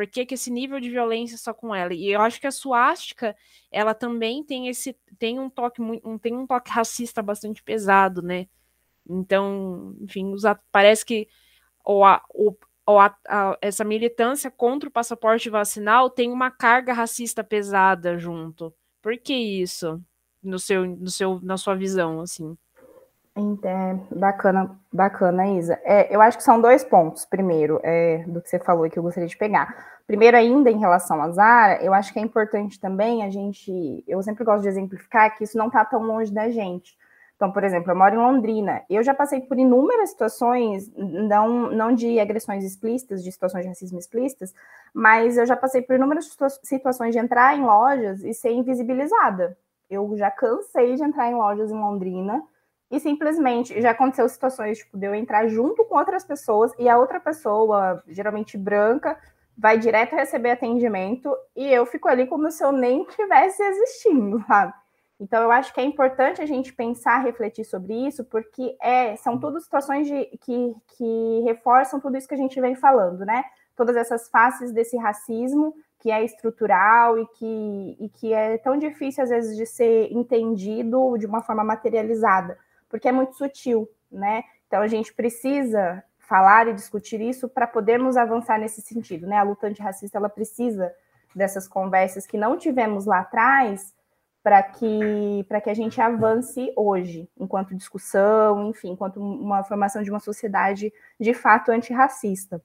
[0.00, 1.92] Por que, que esse nível de violência só com ela?
[1.92, 3.36] E eu acho que a suástica,
[3.70, 8.48] ela também tem esse tem um toque um, tem um toque racista bastante pesado, né?
[9.06, 10.42] Então, enfim, os,
[10.72, 11.28] parece que
[11.84, 16.94] ou a, ou, ou a, a, essa militância contra o passaporte vacinal tem uma carga
[16.94, 18.74] racista pesada junto.
[19.02, 20.02] Por que isso?
[20.42, 22.56] No seu, no seu, na sua visão, assim?
[23.36, 25.78] É, bacana, bacana, Isa.
[25.84, 27.24] É, eu acho que são dois pontos.
[27.24, 30.00] Primeiro, é, do que você falou e que eu gostaria de pegar.
[30.06, 34.04] Primeiro, ainda em relação à Zara, eu acho que é importante também a gente.
[34.08, 36.98] Eu sempre gosto de exemplificar que isso não está tão longe da gente.
[37.36, 38.82] Então, por exemplo, eu moro em Londrina.
[38.90, 43.98] Eu já passei por inúmeras situações, não, não de agressões explícitas, de situações de racismo
[43.98, 44.52] explícitas,
[44.92, 49.56] mas eu já passei por inúmeras situações de entrar em lojas e ser invisibilizada.
[49.88, 52.42] Eu já cansei de entrar em lojas em Londrina
[52.90, 56.98] e simplesmente já aconteceu situações tipo, de eu entrar junto com outras pessoas e a
[56.98, 59.16] outra pessoa, geralmente branca,
[59.56, 64.72] vai direto receber atendimento e eu fico ali como se eu nem tivesse existindo, sabe?
[65.20, 69.38] Então eu acho que é importante a gente pensar, refletir sobre isso, porque é, são
[69.38, 73.44] todas situações de, que, que reforçam tudo isso que a gente vem falando, né?
[73.76, 79.22] Todas essas faces desse racismo que é estrutural e que, e que é tão difícil
[79.22, 82.58] às vezes de ser entendido de uma forma materializada
[82.90, 84.42] porque é muito sutil, né?
[84.66, 89.36] Então a gente precisa falar e discutir isso para podermos avançar nesse sentido, né?
[89.38, 90.92] A luta antirracista ela precisa
[91.34, 93.94] dessas conversas que não tivemos lá atrás
[94.42, 100.10] para que para que a gente avance hoje, enquanto discussão, enfim, enquanto uma formação de
[100.10, 102.62] uma sociedade de fato antirracista.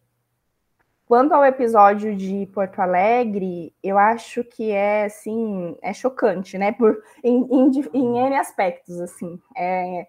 [1.06, 6.72] Quanto ao episódio de Porto Alegre, eu acho que é assim, é chocante, né?
[6.72, 9.40] Por em, em, em N aspectos, assim.
[9.56, 10.08] É,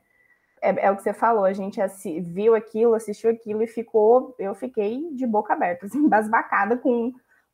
[0.67, 1.81] é, é, o que você falou, a gente
[2.23, 7.13] viu aquilo, assistiu aquilo e ficou, eu fiquei de boca aberta, assim, embasbacada com,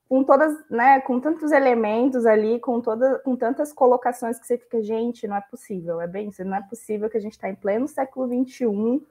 [0.08, 4.82] com todas, né, com tantos elementos ali, com toda, com tantas colocações que você fica,
[4.82, 7.54] gente, não é possível, é bem isso, não é possível que a gente está em
[7.54, 9.02] pleno século XXI,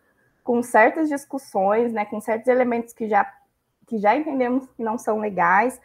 [0.44, 3.32] com certas discussões, né, com certos elementos que já,
[3.86, 5.80] que já entendemos que não são legais,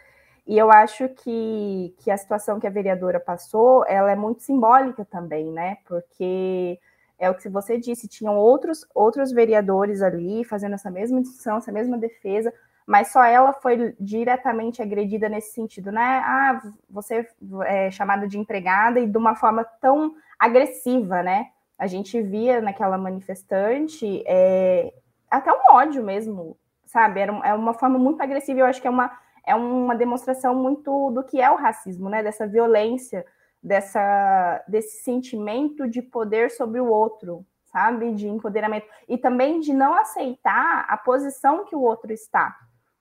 [0.46, 5.04] e eu acho que, que a situação que a vereadora passou, ela é muito simbólica
[5.04, 6.78] também, né, porque
[7.18, 11.72] é o que você disse, tinham outros, outros vereadores ali fazendo essa mesma discussão, essa
[11.72, 12.52] mesma defesa,
[12.86, 16.22] mas só ela foi diretamente agredida nesse sentido, né?
[16.24, 17.26] Ah, você
[17.64, 21.48] é chamada de empregada e de uma forma tão agressiva, né?
[21.78, 24.92] A gente via naquela manifestante é,
[25.30, 27.20] até um ódio mesmo, sabe?
[27.20, 28.60] Era é uma forma muito agressiva.
[28.60, 29.10] Eu acho que é uma,
[29.44, 32.22] é uma demonstração muito do que é o racismo, né?
[32.22, 33.26] Dessa violência
[33.62, 38.12] dessa, desse sentimento de poder sobre o outro, sabe?
[38.12, 38.86] De empoderamento.
[39.08, 42.56] E também de não aceitar a posição que o outro está.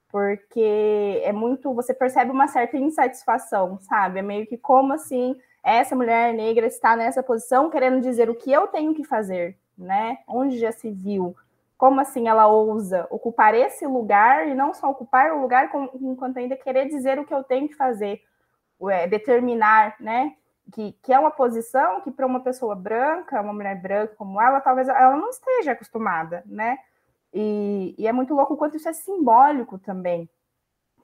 [0.09, 1.73] Porque é muito.
[1.73, 4.19] Você percebe uma certa insatisfação, sabe?
[4.19, 8.51] É meio que como assim essa mulher negra está nessa posição querendo dizer o que
[8.51, 10.19] eu tenho que fazer, né?
[10.27, 11.35] Onde já se viu?
[11.75, 16.55] Como assim ela ousa ocupar esse lugar e não só ocupar o lugar, enquanto ainda
[16.55, 18.21] querer dizer o que eu tenho que fazer,
[19.09, 20.35] determinar, né?
[20.71, 24.59] Que, que é uma posição que para uma pessoa branca, uma mulher branca como ela,
[24.59, 26.77] talvez ela não esteja acostumada, né?
[27.33, 30.29] E, e é muito louco o quanto isso é simbólico também,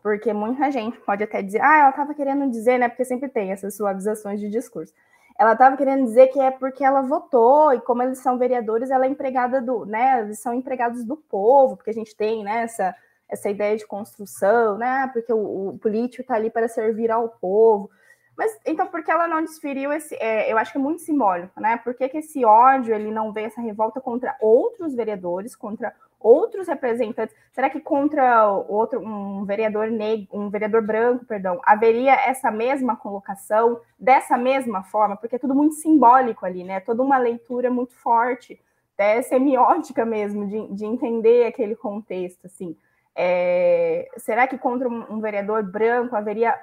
[0.01, 2.89] porque muita gente pode até dizer, ah, ela estava querendo dizer, né?
[2.89, 4.93] Porque sempre tem essas suavizações de discurso.
[5.37, 9.05] Ela estava querendo dizer que é porque ela votou, e como eles são vereadores, ela
[9.05, 10.21] é empregada do, né?
[10.21, 12.95] Eles são empregados do povo, porque a gente tem né, essa,
[13.27, 15.09] essa ideia de construção, né?
[15.13, 17.89] Porque o, o político está ali para servir ao povo.
[18.37, 20.15] Mas então, por que ela não desferiu esse?
[20.15, 21.77] É, eu acho que é muito simbólico, né?
[21.77, 26.67] Por que, que esse ódio ele não vê essa revolta contra outros vereadores, contra outros
[26.67, 27.35] representantes?
[27.51, 33.79] Será que contra outro um vereador negro, um vereador branco, perdão, haveria essa mesma colocação
[33.99, 35.17] dessa mesma forma?
[35.17, 36.79] Porque é tudo muito simbólico ali, né?
[36.79, 38.59] Toda uma leitura muito forte
[38.95, 42.77] até semiótica mesmo, de, de entender aquele contexto, assim.
[43.15, 46.57] É, será que contra um, um, vereador branco haveria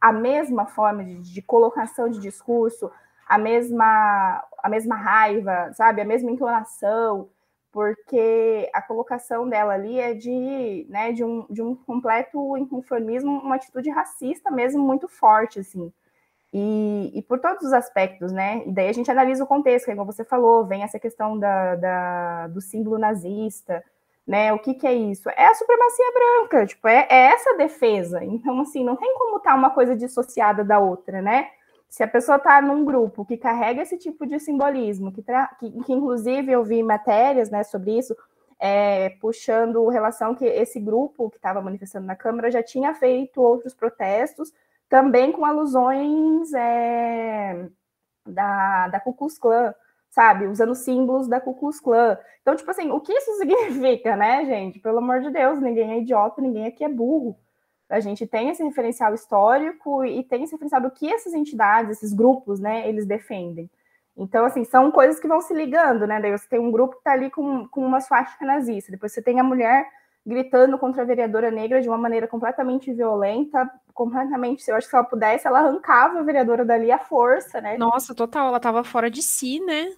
[0.00, 2.90] a mesma forma de, de, colocação de discurso,
[3.28, 7.28] a mesma, a mesma raiva, sabe, a mesma entonação?
[7.72, 13.56] Porque a colocação dela ali é de, né, de, um, de um completo inconformismo, uma
[13.56, 15.92] atitude racista mesmo muito forte, assim.
[16.52, 18.64] E, e, por todos os aspectos, né?
[18.66, 21.38] E daí a gente analisa o contexto, que é como você falou, vem essa questão
[21.38, 23.84] da, da do símbolo nazista,
[24.30, 24.52] né?
[24.52, 25.28] O que, que é isso?
[25.30, 28.24] É a supremacia branca, tipo, é, é essa defesa.
[28.24, 31.50] Então, assim, não tem como estar tá uma coisa dissociada da outra, né?
[31.88, 35.24] Se a pessoa está num grupo que carrega esse tipo de simbolismo, que,
[35.58, 38.16] que, que inclusive eu vi matérias né, sobre isso,
[38.60, 43.74] é, puxando relação que esse grupo que estava manifestando na Câmara já tinha feito outros
[43.74, 44.52] protestos
[44.88, 47.68] também com alusões é,
[48.24, 49.74] da, da Ku Klux Klan,
[50.10, 50.46] sabe?
[50.46, 52.18] Usando símbolos da Ku Klux Klan.
[52.42, 54.78] Então, tipo assim, o que isso significa, né, gente?
[54.78, 57.38] Pelo amor de Deus, ninguém é idiota, ninguém aqui é burro.
[57.88, 62.12] A gente tem esse referencial histórico e tem esse referencial do que essas entidades, esses
[62.12, 63.68] grupos, né, eles defendem.
[64.16, 66.20] Então, assim, são coisas que vão se ligando, né?
[66.20, 69.22] Daí você tem um grupo que está ali com, com uma suástica nazista, depois você
[69.22, 69.88] tem a mulher
[70.26, 74.68] gritando contra a vereadora negra de uma maneira completamente violenta, completamente.
[74.68, 77.76] Eu acho que se ela pudesse, ela arrancava a vereadora dali à força, né?
[77.78, 79.92] Nossa, total, ela tava fora de si, né?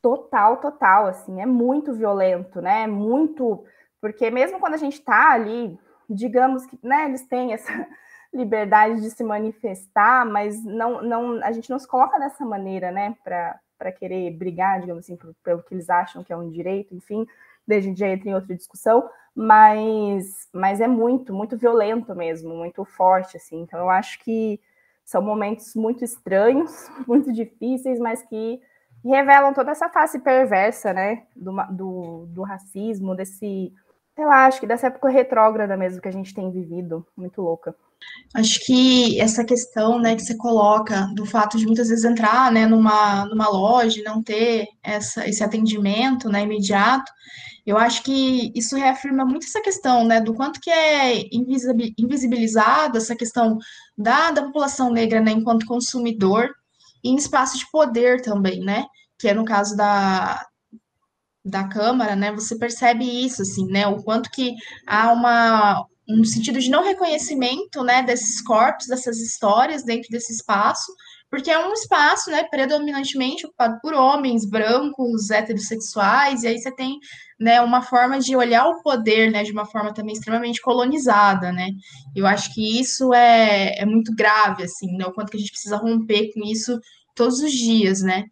[0.00, 2.86] Total, total, assim, é muito violento, né?
[2.86, 3.64] Muito,
[4.00, 5.78] porque mesmo quando a gente tá ali,
[6.08, 7.66] digamos que, né, eles têm essa
[8.32, 13.16] liberdade de se manifestar, mas não, não, a gente não se coloca dessa maneira, né,
[13.24, 17.26] para querer brigar, digamos assim, pelo que eles acham que é um direito, enfim,
[17.68, 19.08] a gente já entra em outra discussão,
[19.40, 23.60] mas, mas é muito, muito violento mesmo, muito forte, assim.
[23.60, 24.60] Então, eu acho que
[25.04, 28.60] são momentos muito estranhos, muito difíceis, mas que
[29.04, 33.72] revelam toda essa face perversa, né, do, do, do racismo, desse,
[34.18, 37.72] sei lá, acho que dessa época retrógrada mesmo que a gente tem vivido, muito louca.
[38.34, 42.66] Acho que essa questão, né, que você coloca do fato de muitas vezes entrar, né,
[42.66, 47.12] numa, numa loja e não ter essa, esse atendimento, né, imediato,
[47.64, 53.14] eu acho que isso reafirma muito essa questão, né, do quanto que é invisibilizada essa
[53.14, 53.56] questão
[53.96, 56.50] da, da população negra, né, enquanto consumidor,
[57.04, 58.84] em espaço de poder também, né,
[59.16, 60.44] que é no caso da,
[61.44, 64.54] da Câmara, né, você percebe isso, assim, né, o quanto que
[64.86, 70.92] há uma, um sentido de não reconhecimento, né, desses corpos, dessas histórias dentro desse espaço,
[71.30, 76.98] porque é um espaço, né, predominantemente ocupado por homens brancos, heterossexuais, e aí você tem,
[77.38, 81.68] né, uma forma de olhar o poder, né, de uma forma também extremamente colonizada, né,
[82.16, 85.52] eu acho que isso é, é muito grave, assim, né, o quanto que a gente
[85.52, 86.78] precisa romper com isso
[87.14, 88.24] todos os dias, né,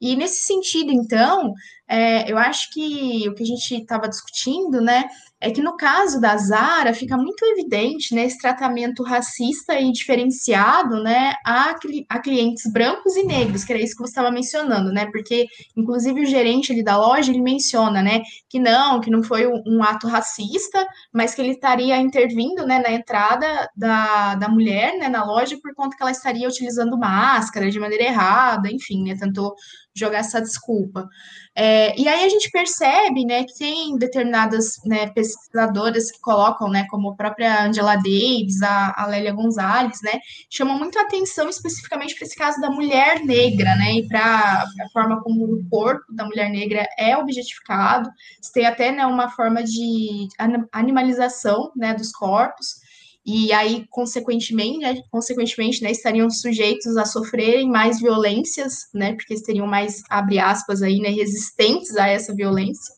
[0.00, 1.52] e nesse sentido, então,
[1.88, 5.04] é, eu acho que o que a gente estava discutindo, né,
[5.44, 11.02] é que no caso da Zara fica muito evidente né, esse tratamento racista e diferenciado
[11.02, 11.74] né, a,
[12.08, 15.06] a clientes brancos e negros, que era isso que você estava mencionando, né?
[15.12, 19.46] Porque, inclusive, o gerente ali da loja ele menciona né, que não, que não foi
[19.46, 24.96] um, um ato racista, mas que ele estaria intervindo né, na entrada da, da mulher
[24.98, 29.14] né, na loja por conta que ela estaria utilizando máscara de maneira errada, enfim, né?
[29.14, 29.54] Tentou
[29.94, 31.08] jogar essa desculpa.
[31.56, 36.84] É, e aí a gente percebe, né, que tem determinadas né, pesquisadoras que colocam, né,
[36.90, 40.18] como a própria Angela Davis, a, a Lélia Gonzalez, né,
[40.50, 45.22] chamam muito atenção especificamente para esse caso da mulher negra, né, e para a forma
[45.22, 48.10] como o corpo da mulher negra é objetificado.
[48.52, 50.28] Tem até, né, uma forma de
[50.72, 52.83] animalização, né, dos corpos
[53.26, 59.66] e aí, consequentemente, né, consequentemente né, estariam sujeitos a sofrerem mais violências, né, porque estariam
[59.66, 62.94] mais, abre aspas, aí, né, resistentes a essa violência.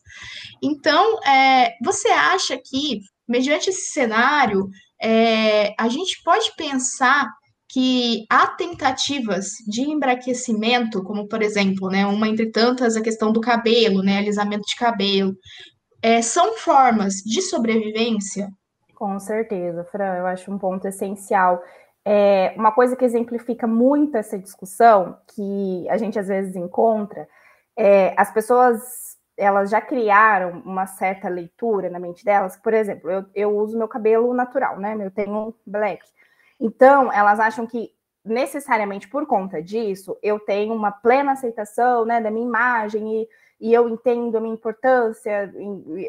[0.61, 4.67] Então, é, você acha que, mediante esse cenário,
[5.01, 7.29] é, a gente pode pensar
[7.69, 13.39] que há tentativas de embraquecimento, como, por exemplo, né, uma entre tantas, a questão do
[13.39, 15.33] cabelo, né, alisamento de cabelo,
[16.01, 18.49] é, são formas de sobrevivência
[18.97, 21.63] com certeza, Fran, eu acho um ponto essencial.
[22.03, 27.29] É, uma coisa que exemplifica muito essa discussão, que a gente às vezes encontra,
[27.77, 32.57] é, as pessoas elas já criaram uma certa leitura na mente delas.
[32.57, 34.97] Por exemplo, eu, eu uso meu cabelo natural, né?
[34.99, 36.03] Eu tenho black.
[36.59, 37.91] Então, elas acham que
[38.25, 43.29] necessariamente por conta disso, eu tenho uma plena aceitação né, da minha imagem e
[43.59, 45.51] e eu entendo a minha importância,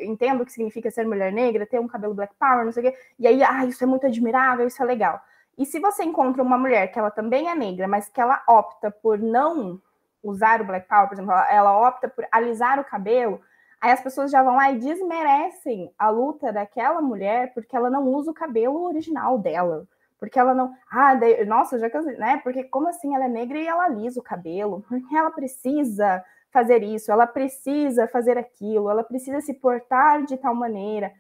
[0.03, 2.93] entendo o que significa ser mulher negra, ter um cabelo black power, não sei o
[2.93, 5.21] quê, e aí, ah, isso é muito admirável, isso é legal.
[5.57, 8.91] E se você encontra uma mulher que ela também é negra, mas que ela opta
[8.91, 9.81] por não
[10.23, 13.41] usar o Black Power, por exemplo, ela, ela opta por alisar o cabelo,
[13.81, 18.05] aí as pessoas já vão lá e desmerecem a luta daquela mulher porque ela não
[18.07, 19.87] usa o cabelo original dela.
[20.19, 20.75] Porque ela não.
[20.91, 21.13] Ah,
[21.47, 21.97] nossa, já que.
[21.97, 22.41] Né?
[22.43, 24.85] Porque como assim ela é negra e ela alisa o cabelo?
[24.89, 30.55] Porque ela precisa fazer isso, ela precisa fazer aquilo, ela precisa se portar de tal
[30.55, 31.13] maneira.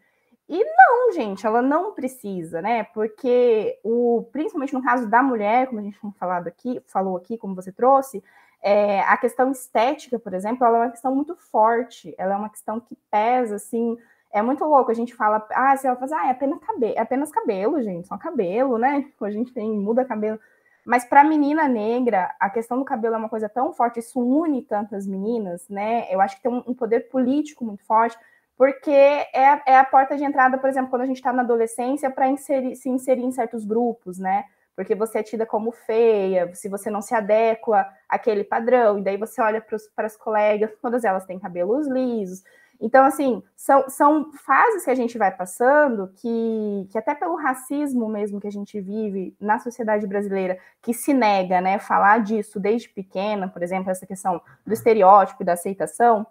[0.48, 2.84] E não, gente, ela não precisa, né?
[2.94, 7.36] Porque o, principalmente no caso da mulher, como a gente tem falado aqui, falou aqui,
[7.36, 8.24] como você trouxe,
[8.62, 12.48] é, a questão estética, por exemplo, ela é uma questão muito forte, ela é uma
[12.48, 13.96] questão que pesa, assim,
[14.32, 14.90] é muito louco.
[14.90, 18.08] A gente fala, ah, você vai fazer, ah, é apenas cabelo, é apenas cabelo, gente,
[18.08, 19.06] só cabelo, né?
[19.20, 20.40] A gente tem, muda cabelo.
[20.88, 24.62] Mas para menina negra, a questão do cabelo é uma coisa tão forte, isso une
[24.62, 26.06] tantas meninas, né?
[26.10, 28.18] Eu acho que tem um, um poder político muito forte,
[28.56, 32.10] porque é, é, a porta de entrada, por exemplo, quando a gente está na adolescência,
[32.10, 34.46] para se inserir em certos grupos, né?
[34.74, 39.18] Porque você é tida como feia, se você não se adequa àquele padrão, e daí
[39.18, 39.60] você olha
[39.94, 42.42] para as colegas, todas elas têm cabelos lisos,
[42.80, 48.08] então, assim, são, são fases que a gente vai passando que, que até pelo racismo
[48.08, 52.88] mesmo que a gente vive na sociedade brasileira, que se nega, né, falar disso desde
[52.88, 56.24] pequena, por exemplo, essa questão do estereótipo da aceitação,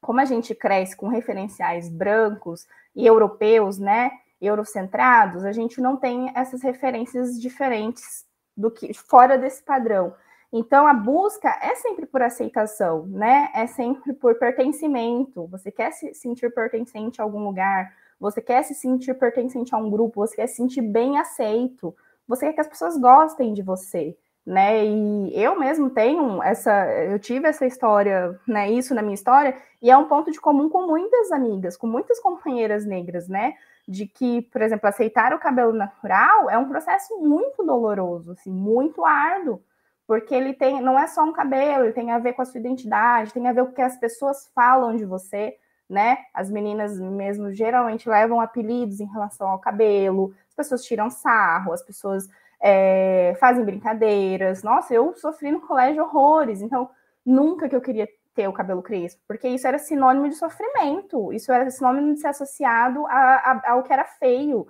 [0.00, 2.66] como a gente cresce com referenciais brancos
[2.96, 4.10] e europeus, né,
[4.40, 8.24] eurocentrados, a gente não tem essas referências diferentes
[8.56, 10.14] do que fora desse padrão.
[10.56, 13.50] Então, a busca é sempre por aceitação, né?
[13.52, 15.48] É sempre por pertencimento.
[15.48, 19.90] Você quer se sentir pertencente a algum lugar, você quer se sentir pertencente a um
[19.90, 21.92] grupo, você quer se sentir bem aceito,
[22.28, 24.86] você quer que as pessoas gostem de você, né?
[24.86, 28.70] E eu mesmo tenho essa, eu tive essa história, né?
[28.70, 32.20] Isso na minha história, e é um ponto de comum com muitas amigas, com muitas
[32.20, 33.54] companheiras negras, né?
[33.88, 39.04] De que, por exemplo, aceitar o cabelo natural é um processo muito doloroso, assim, muito
[39.04, 39.60] árduo
[40.06, 42.60] porque ele tem, não é só um cabelo, ele tem a ver com a sua
[42.60, 45.56] identidade, tem a ver com o que as pessoas falam de você,
[45.88, 46.18] né?
[46.32, 51.82] As meninas mesmo geralmente levam apelidos em relação ao cabelo, as pessoas tiram sarro, as
[51.82, 52.28] pessoas
[52.60, 54.62] é, fazem brincadeiras.
[54.62, 56.90] Nossa, eu sofri no colégio horrores, então
[57.24, 61.52] nunca que eu queria ter o cabelo crespo, porque isso era sinônimo de sofrimento, isso
[61.52, 64.66] era sinônimo de ser associado a, a, ao que era feio.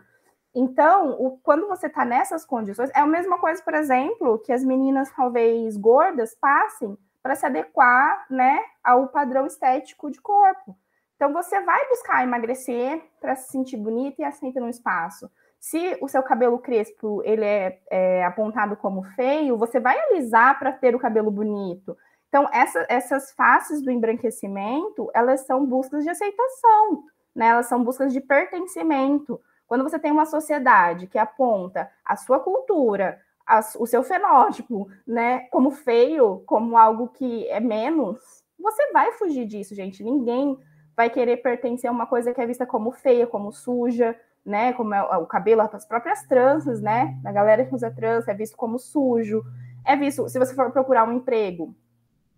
[0.54, 4.64] Então, o, quando você está nessas condições, é a mesma coisa, por exemplo, que as
[4.64, 10.76] meninas talvez gordas passem para se adequar né, ao padrão estético de corpo.
[11.16, 15.28] Então, você vai buscar emagrecer para se sentir bonita e aceita no espaço.
[15.58, 20.70] Se o seu cabelo crespo ele é, é apontado como feio, você vai alisar para
[20.70, 21.96] ter o cabelo bonito.
[22.28, 27.46] Então, essa, essas faces do embranquecimento, elas são buscas de aceitação, né?
[27.46, 29.40] elas são buscas de pertencimento.
[29.74, 35.48] Quando você tem uma sociedade que aponta a sua cultura, a, o seu fenótipo, né,
[35.50, 40.04] como feio, como algo que é menos, você vai fugir disso, gente.
[40.04, 40.56] Ninguém
[40.96, 44.14] vai querer pertencer a uma coisa que é vista como feia, como suja,
[44.46, 44.72] né?
[44.74, 47.18] Como é o cabelo, as próprias tranças, né?
[47.24, 49.42] A galera que usa trança é visto como sujo.
[49.84, 51.74] É visto, se você for procurar um emprego,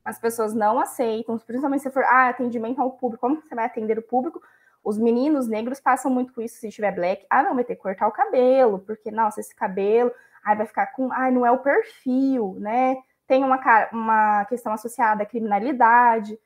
[0.03, 3.99] as pessoas não aceitam, principalmente se for ah, atendimento ao público, como você vai atender
[3.99, 4.41] o público?
[4.87, 7.27] Os meninos negros passam muito com isso se tiver black.
[7.29, 10.13] Ah, não, vai ter que cortar o cabelo, porque, nossa, esse cabelo,
[10.45, 11.13] ai, vai ficar com.
[11.13, 12.97] Ai, não é o perfil, né?
[13.27, 13.59] Tem uma,
[13.91, 16.39] uma questão associada à criminalidade.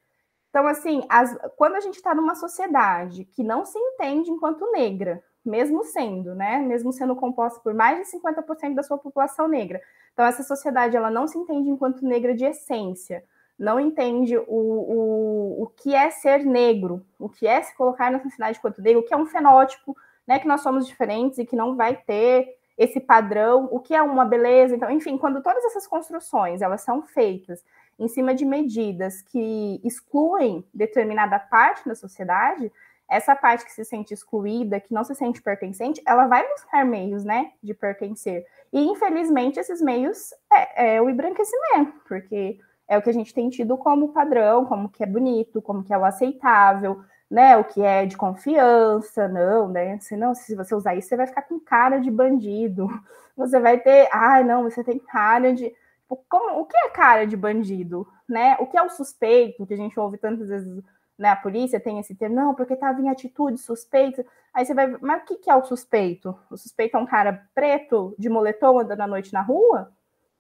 [0.49, 5.23] Então, assim, as, quando a gente está numa sociedade que não se entende enquanto negra,
[5.45, 9.83] mesmo sendo, né, mesmo sendo composta por mais de 50% da sua população negra.
[10.15, 13.23] Então, essa sociedade ela não se entende enquanto negra de essência
[13.61, 18.19] não entende o, o, o que é ser negro, o que é se colocar na
[18.19, 19.95] sociedade enquanto negro, o que é um fenótipo,
[20.27, 24.01] né, que nós somos diferentes e que não vai ter esse padrão, o que é
[24.01, 24.75] uma beleza.
[24.75, 27.63] Então, enfim, quando todas essas construções elas são feitas
[27.99, 32.73] em cima de medidas que excluem determinada parte da sociedade,
[33.07, 37.25] essa parte que se sente excluída, que não se sente pertencente, ela vai buscar meios,
[37.25, 38.47] né, de pertencer.
[38.73, 42.59] E infelizmente esses meios é, é o embranquecimento, porque
[42.91, 45.95] é o que a gente tem tido como padrão, como que é bonito, como que
[45.95, 47.57] é o aceitável, né?
[47.57, 49.97] O que é de confiança, não, né?
[50.01, 52.89] Se não, se você usar isso, você vai ficar com cara de bandido.
[53.37, 55.71] Você vai ter, ai, não, você tem cara de.
[56.03, 58.55] Tipo, como, o que é cara de bandido, né?
[58.61, 60.83] O que é o suspeito, que a gente ouve tantas vezes,
[61.17, 61.31] né?
[61.31, 64.27] A polícia tem esse termo, não, porque estava em atitude suspeita.
[64.53, 66.37] Aí você vai, mas o que, que é o suspeito?
[66.51, 69.91] O suspeito é um cara preto de moletom andando à noite na rua?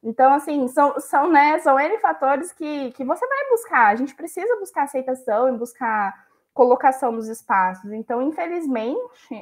[0.02, 3.88] Então, assim, são, são, né, são N fatores que, que você vai buscar.
[3.88, 7.92] A gente precisa buscar aceitação e buscar colocação nos espaços.
[7.92, 8.98] Então, infelizmente,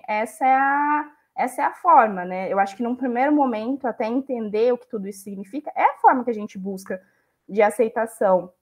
[0.06, 2.52] essa é a, essa é a forma, né?
[2.52, 5.98] Eu acho que num primeiro momento, até entender o que tudo isso significa, é a
[5.98, 7.00] forma que a gente busca
[7.48, 8.52] de aceitação.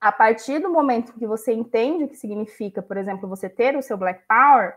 [0.00, 3.82] A partir do momento que você entende o que significa, por exemplo, você ter o
[3.82, 4.76] seu Black Power,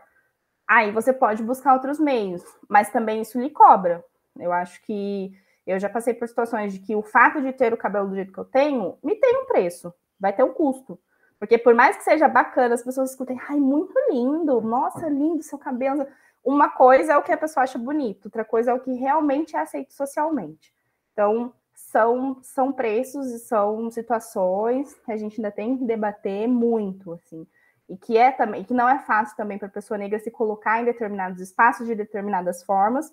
[0.66, 4.04] aí você pode buscar outros meios, mas também isso lhe cobra.
[4.38, 5.32] Eu acho que
[5.66, 8.32] eu já passei por situações de que o fato de ter o cabelo do jeito
[8.32, 10.98] que eu tenho me tem um preço, vai ter um custo.
[11.38, 15.58] Porque por mais que seja bacana, as pessoas escutem, ai, muito lindo, nossa, lindo seu
[15.58, 16.06] cabelo.
[16.44, 19.56] Uma coisa é o que a pessoa acha bonito, outra coisa é o que realmente
[19.56, 20.72] é aceito socialmente.
[21.12, 27.12] Então, são, são preços e são situações que a gente ainda tem que debater muito,
[27.12, 27.46] assim
[27.88, 30.80] e que é também que não é fácil também para a pessoa negra se colocar
[30.80, 33.12] em determinados espaços de determinadas formas,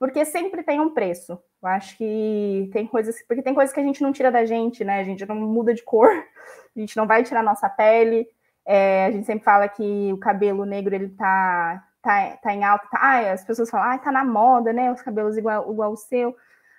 [0.00, 1.32] porque sempre tem um preço.
[1.62, 4.82] Eu acho que tem coisas, porque tem coisas que a gente não tira da gente,
[4.82, 4.98] né?
[4.98, 6.08] A gente não muda de cor,
[6.74, 8.26] a gente não vai tirar nossa pele.
[8.64, 12.88] É, a gente sempre fala que o cabelo negro ele tá, tá, tá em alta,
[12.90, 14.90] tá, as pessoas falam, ah, tá na moda, né?
[14.90, 16.34] Os cabelos igual, igual o seu.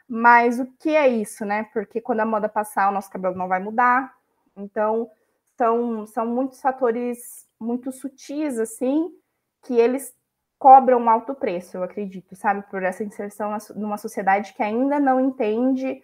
[0.09, 1.65] Mas o que é isso, né?
[1.73, 4.11] Porque quando a moda passar, o nosso cabelo não vai mudar.
[4.57, 5.07] Então,
[5.59, 9.11] são, são muitos fatores muito sutis, assim,
[9.61, 10.11] que eles
[10.61, 15.19] cobram um alto preço, eu acredito, sabe, por essa inserção numa sociedade que ainda não
[15.19, 16.03] entende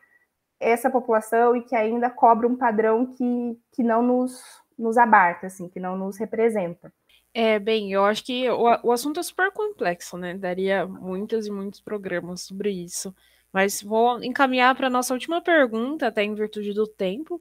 [0.60, 4.41] essa população e que ainda cobra um padrão que, que não nos,
[4.76, 6.91] nos abarca, assim, que não nos representa.
[7.36, 10.34] É, bem, eu acho que o, o assunto é super complexo, né?
[10.34, 13.14] Daria muitos e muitos programas sobre isso.
[13.53, 17.39] Mas vou encaminhar para a nossa última pergunta, até em virtude do tempo,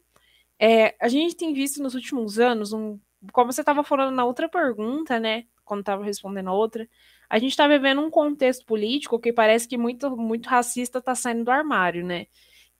[0.58, 2.98] é, a gente tem visto nos últimos anos, um,
[3.32, 5.44] como você estava falando na outra pergunta, né?
[5.64, 6.88] Quando estava respondendo a outra,
[7.28, 11.44] a gente está vivendo um contexto político que parece que muito, muito racista está saindo
[11.44, 12.26] do armário, né?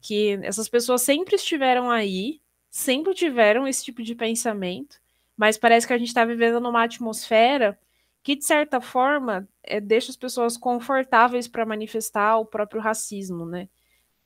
[0.00, 2.40] Que essas pessoas sempre estiveram aí,
[2.70, 4.98] sempre tiveram esse tipo de pensamento,
[5.36, 7.78] mas parece que a gente está vivendo numa atmosfera
[8.22, 13.68] que, de certa forma, é, deixa as pessoas confortáveis para manifestar o próprio racismo, né?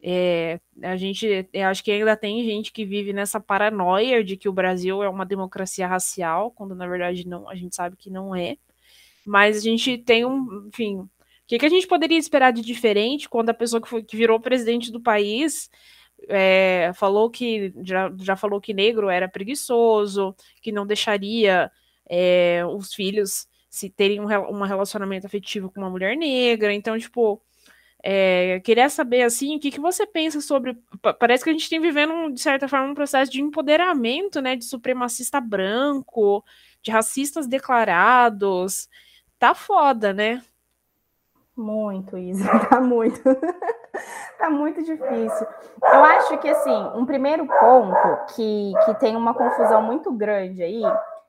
[0.02, 4.52] É, a gente, acho que ainda tem gente que vive nessa paranoia de que o
[4.52, 8.56] Brasil é uma democracia racial, quando na verdade não, a gente sabe que não é.
[9.26, 11.08] Mas a gente tem um, enfim, o
[11.46, 14.40] que, que a gente poderia esperar de diferente quando a pessoa que, foi, que virou
[14.40, 15.70] presidente do país
[16.28, 21.70] é, falou que já, já falou que negro era preguiçoso, que não deixaria
[22.08, 26.72] é, os filhos se terem um, um relacionamento afetivo com uma mulher negra.
[26.72, 27.40] Então, tipo,
[28.02, 30.76] é, queria saber assim, o que, que você pensa sobre.
[31.18, 34.56] Parece que a gente tem vivendo, de certa forma, um processo de empoderamento, né?
[34.56, 36.42] De supremacista branco,
[36.82, 38.88] de racistas declarados.
[39.38, 40.42] Tá foda, né?
[41.54, 43.20] Muito, Isa, tá muito.
[44.38, 45.46] tá muito difícil.
[45.82, 50.82] Eu acho que, assim, um primeiro ponto que, que tem uma confusão muito grande aí,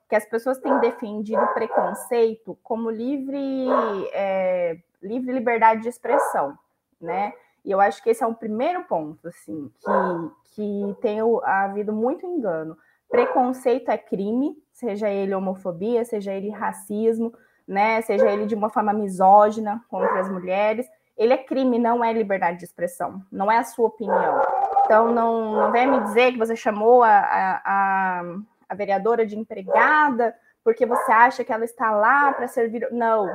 [0.08, 3.68] que as pessoas têm defendido preconceito como livre.
[4.14, 6.58] É, livre liberdade de expressão,
[7.02, 7.34] né?
[7.64, 12.26] E eu acho que esse é um primeiro ponto, assim, que, que tem havido muito
[12.26, 12.78] engano.
[13.10, 17.34] Preconceito é crime, seja ele homofobia, seja ele racismo,
[17.68, 18.02] né?
[18.02, 20.88] Seja ele de uma forma misógina contra as mulheres.
[21.18, 24.42] Ele é crime, não é liberdade de expressão, não é a sua opinião.
[24.86, 28.24] Então, não, não venha me dizer que você chamou a, a,
[28.68, 32.88] a vereadora de empregada porque você acha que ela está lá para servir.
[32.92, 33.28] Não,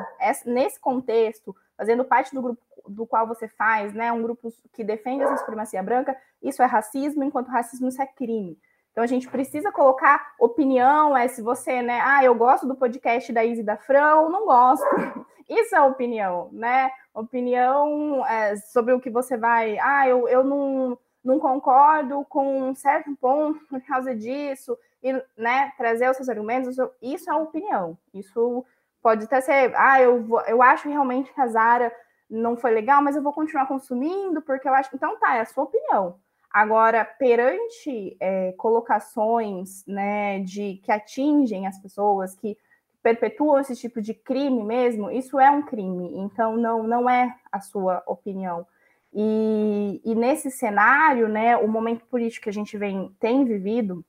[0.45, 5.25] nesse contexto, fazendo parte do grupo do qual você faz, né, um grupo que defende
[5.25, 8.59] essa supremacia branca, isso é racismo, enquanto racismo isso é crime.
[8.93, 13.33] Então a gente precisa colocar opinião, é se você, né, ah, eu gosto do podcast
[13.33, 14.87] da Izzy da Fran ou não gosto.
[15.49, 16.91] Isso é opinião, né?
[17.15, 22.75] Opinião é, sobre o que você vai, ah, eu, eu não, não concordo com um
[22.75, 27.97] certo ponto por causa disso, e né, trazer os seus argumentos, isso é opinião.
[28.13, 28.65] Isso
[29.07, 31.93] pode até ser, ah, eu, vou, eu acho realmente que a Zara
[32.29, 34.91] não foi legal, mas eu vou continuar consumindo porque eu acho.
[34.93, 36.19] Então tá, é a sua opinião.
[36.51, 42.59] Agora, perante é, colocações né, de que atingem as pessoas, que
[43.01, 46.11] perpetuam esse tipo de crime mesmo, isso é um crime.
[46.19, 48.67] Então não, não é a sua opinião.
[49.15, 54.05] E, e nesse cenário, né, o momento político que a gente vem, tem vivido,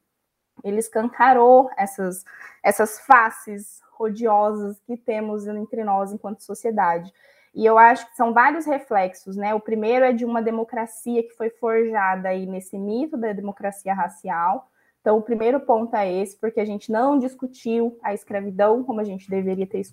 [0.64, 2.26] ele escancarou essas,
[2.64, 7.12] essas faces odiosas que temos entre nós enquanto sociedade.
[7.54, 9.56] E eu acho que são vários reflexos, né?
[9.56, 14.70] O primeiro é de uma democracia que foi forjada aí nesse mito da democracia racial.
[15.02, 19.04] Então, o primeiro ponto é esse, porque a gente não discutiu a escravidão como a
[19.04, 19.84] gente deveria ter,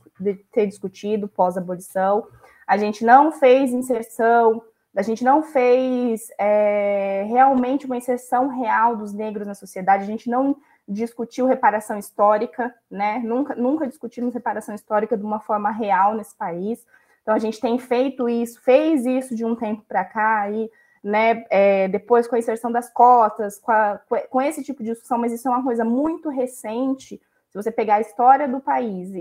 [0.53, 2.27] ter discutido pós-abolição.
[2.67, 4.61] A gente não fez inserção,
[4.95, 10.29] a gente não fez é, realmente uma inserção real dos negros na sociedade, a gente
[10.29, 10.57] não
[10.87, 13.19] discutiu reparação histórica, né?
[13.25, 16.87] Nunca, nunca discutimos reparação histórica de uma forma real nesse país.
[17.23, 20.71] Então a gente tem feito isso, fez isso de um tempo para cá, e
[21.05, 21.45] né?
[21.51, 24.01] É, depois com a inserção das cotas, com, a,
[24.31, 27.21] com esse tipo de discussão, mas isso é uma coisa muito recente.
[27.51, 29.19] Se você pegar a história do país e,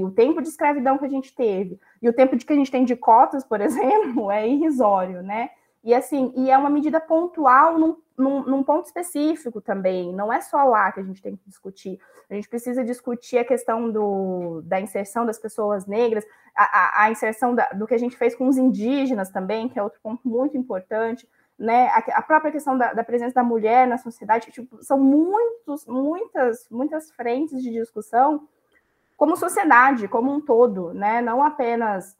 [0.00, 2.56] e, o tempo de escravidão que a gente teve, e o tempo de que a
[2.56, 5.50] gente tem de cotas, por exemplo, é irrisório, né?
[5.84, 10.40] E assim, e é uma medida pontual num, num, num, ponto específico também, não é
[10.40, 12.00] só lá que a gente tem que discutir.
[12.30, 16.24] A gente precisa discutir a questão do, da inserção das pessoas negras,
[16.56, 19.78] a, a, a inserção da, do que a gente fez com os indígenas também, que
[19.78, 21.28] é outro ponto muito importante,
[21.58, 21.88] né?
[21.88, 26.66] A, a própria questão da, da, presença da mulher na sociedade, tipo, são muitos, muitas,
[26.70, 28.48] muitas frentes de discussão
[29.18, 31.20] como sociedade, como um todo, né?
[31.20, 32.16] Não apenas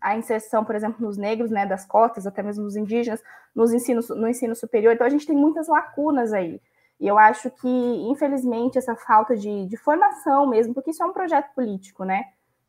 [0.00, 3.22] a inserção, por exemplo, nos negros, né, das cotas, até mesmo nos indígenas,
[3.54, 4.94] nos ensinos, no ensino superior.
[4.94, 6.60] Então, a gente tem muitas lacunas aí.
[6.98, 11.12] E eu acho que, infelizmente, essa falta de, de formação mesmo, porque isso é um
[11.12, 12.26] projeto político, né?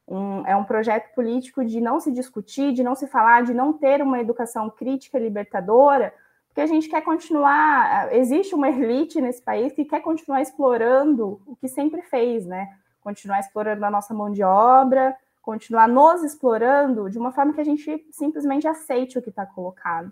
[0.07, 3.71] Um, é um projeto político de não se discutir, de não se falar, de não
[3.71, 6.13] ter uma educação crítica libertadora,
[6.47, 8.13] porque a gente quer continuar.
[8.13, 12.69] Existe uma elite nesse país que quer continuar explorando o que sempre fez, né?
[13.01, 17.65] Continuar explorando a nossa mão de obra, continuar nos explorando de uma forma que a
[17.65, 20.11] gente simplesmente aceite o que está colocado.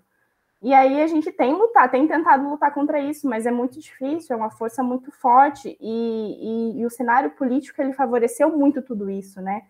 [0.60, 4.34] E aí a gente tem lutar, tem tentado lutar contra isso, mas é muito difícil,
[4.34, 9.10] é uma força muito forte e, e, e o cenário político ele favoreceu muito tudo
[9.10, 9.62] isso, né?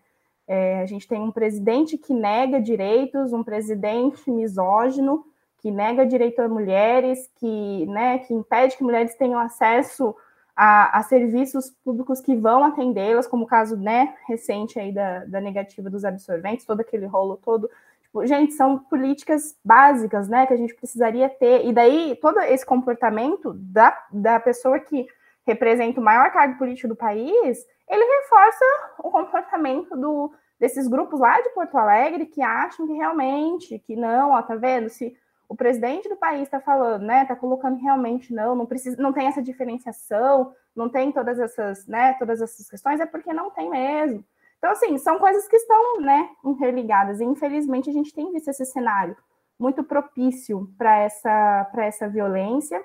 [0.45, 5.25] É, a gente tem um presidente que nega direitos, um presidente misógino
[5.57, 10.13] que nega direito a mulheres, que, né, que impede que mulheres tenham acesso
[10.55, 15.41] a, a serviços públicos que vão atendê-las, como o caso né, recente aí da, da
[15.41, 17.69] negativa dos absorventes, todo aquele rolo todo.
[18.03, 21.65] Tipo, gente, são políticas básicas né, que a gente precisaria ter.
[21.65, 25.07] E daí, todo esse comportamento da, da pessoa que
[25.45, 28.65] representa o maior cargo político do país, ele reforça
[28.99, 34.31] o comportamento do, desses grupos lá de Porto Alegre que acham que realmente, que não,
[34.31, 34.89] ó, tá vendo?
[34.89, 35.15] Se
[35.53, 37.21] o presidente do país está falando, né?
[37.21, 42.13] Está colocando realmente não, não precisa, não tem essa diferenciação, não tem todas essas, né?
[42.13, 44.25] Todas essas questões é porque não tem mesmo.
[44.57, 46.27] Então, assim, são coisas que estão, né?
[46.43, 47.19] Interligadas.
[47.19, 49.15] E infelizmente a gente tem visto esse cenário
[49.59, 52.83] muito propício para essa para essa violência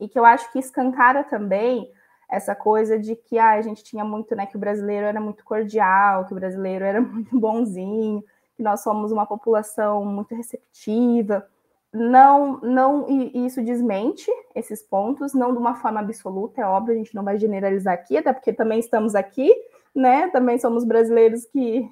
[0.00, 1.88] e que eu acho que escancara também
[2.28, 4.44] essa coisa de que ah, a gente tinha muito, né?
[4.44, 8.24] Que o brasileiro era muito cordial, que o brasileiro era muito bonzinho,
[8.56, 11.46] que nós somos uma população muito receptiva
[11.96, 16.98] não, não, e isso desmente esses pontos, não de uma forma absoluta, é óbvio, a
[16.98, 19.52] gente não vai generalizar aqui, até porque também estamos aqui,
[19.94, 20.28] né?
[20.28, 21.90] Também somos brasileiros que,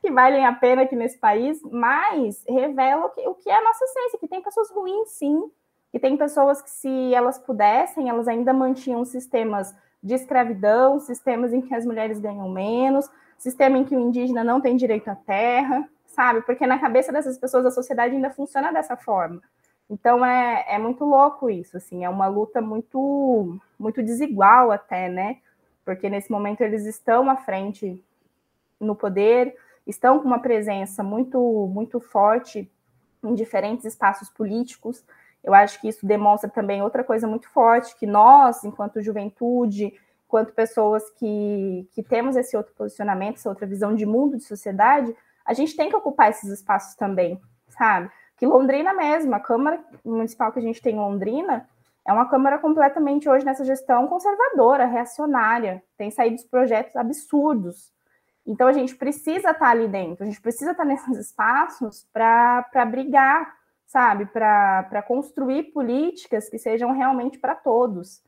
[0.00, 3.64] que valem a pena aqui nesse país, mas revela o que, o que é a
[3.64, 5.50] nossa essência, que tem pessoas ruins, sim,
[5.90, 11.60] que tem pessoas que, se elas pudessem, elas ainda mantinham sistemas de escravidão, sistemas em
[11.60, 15.88] que as mulheres ganham menos, sistema em que o indígena não tem direito à terra,
[16.10, 16.42] sabe?
[16.42, 19.40] Porque na cabeça dessas pessoas a sociedade ainda funciona dessa forma.
[19.88, 25.38] Então é, é muito louco isso, assim, é uma luta muito muito desigual até, né?
[25.84, 28.02] Porque nesse momento eles estão à frente
[28.78, 29.56] no poder,
[29.86, 31.40] estão com uma presença muito
[31.72, 32.70] muito forte
[33.24, 35.04] em diferentes espaços políticos.
[35.42, 39.92] Eu acho que isso demonstra também outra coisa muito forte, que nós, enquanto juventude,
[40.26, 45.14] enquanto pessoas que, que temos esse outro posicionamento, essa outra visão de mundo, de sociedade,
[45.50, 47.40] a gente tem que ocupar esses espaços também,
[47.70, 48.08] sabe?
[48.36, 51.68] Que Londrina mesmo, a Câmara Municipal que a gente tem em Londrina,
[52.06, 57.92] é uma Câmara completamente hoje nessa gestão conservadora, reacionária, tem saído projetos absurdos.
[58.46, 63.52] Então a gente precisa estar ali dentro, a gente precisa estar nesses espaços para brigar,
[63.86, 64.26] sabe?
[64.26, 68.22] Para construir políticas que sejam realmente para todos,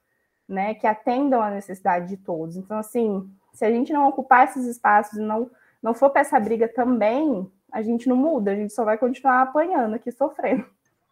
[0.49, 0.75] né?
[0.75, 2.57] Que atendam a necessidade de todos.
[2.57, 5.49] Então, assim, se a gente não ocupar esses espaços e não
[5.83, 9.43] não for para essa briga também, a gente não muda, a gente só vai continuar
[9.43, 10.65] apanhando aqui, sofrendo.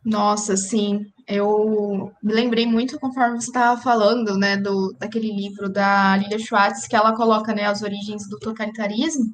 [0.05, 6.17] Nossa, sim, eu me lembrei muito conforme você estava falando, né, do, daquele livro da
[6.17, 9.27] Lilia Schwartz, que ela coloca, né, as origens do totalitarismo,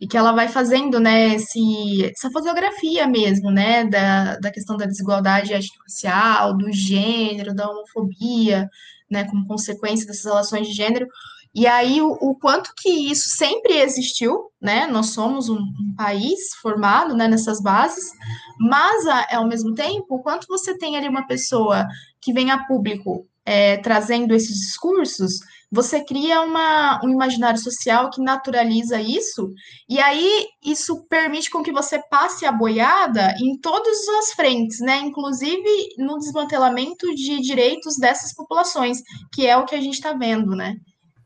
[0.00, 4.86] e que ela vai fazendo, né, esse, essa fotografia mesmo, né, da, da questão da
[4.86, 8.68] desigualdade étnico-racial, do gênero, da homofobia,
[9.10, 11.06] né, como consequência dessas relações de gênero,
[11.54, 14.88] e aí, o, o, quanto que isso sempre existiu, né?
[14.88, 18.10] Nós somos um, um país formado né, nessas bases,
[18.58, 21.86] mas, ao mesmo tempo, o quanto você tem ali uma pessoa
[22.20, 25.38] que vem a público é, trazendo esses discursos,
[25.70, 29.52] você cria uma, um imaginário social que naturaliza isso,
[29.88, 34.98] e aí isso permite com que você passe a boiada em todas as frentes, né?
[34.98, 35.68] Inclusive
[35.98, 39.02] no desmantelamento de direitos dessas populações,
[39.32, 40.76] que é o que a gente está vendo, né?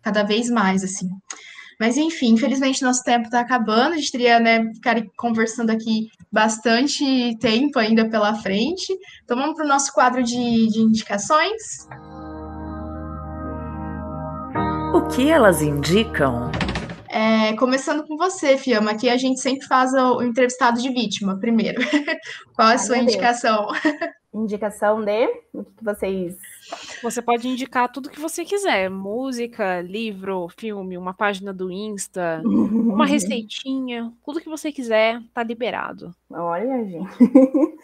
[0.09, 1.07] Cada vez mais, assim.
[1.79, 3.95] Mas enfim, infelizmente nosso tempo está acabando.
[3.95, 8.93] A gente teria, né, ficar conversando aqui bastante tempo ainda pela frente.
[9.23, 11.87] Então vamos para o nosso quadro de, de indicações.
[14.95, 16.51] O que elas indicam?
[17.11, 21.81] É, começando com você, Fiamma, aqui a gente sempre faz o, entrevistado de vítima primeiro.
[22.57, 23.69] Qual é a sua indicação?
[24.33, 26.37] Indicação de o que vocês.
[27.03, 33.07] Você pode indicar tudo que você quiser: música, livro, filme, uma página do Insta, uma
[33.07, 36.15] receitinha, tudo que você quiser, tá liberado.
[36.31, 37.09] Olha, gente.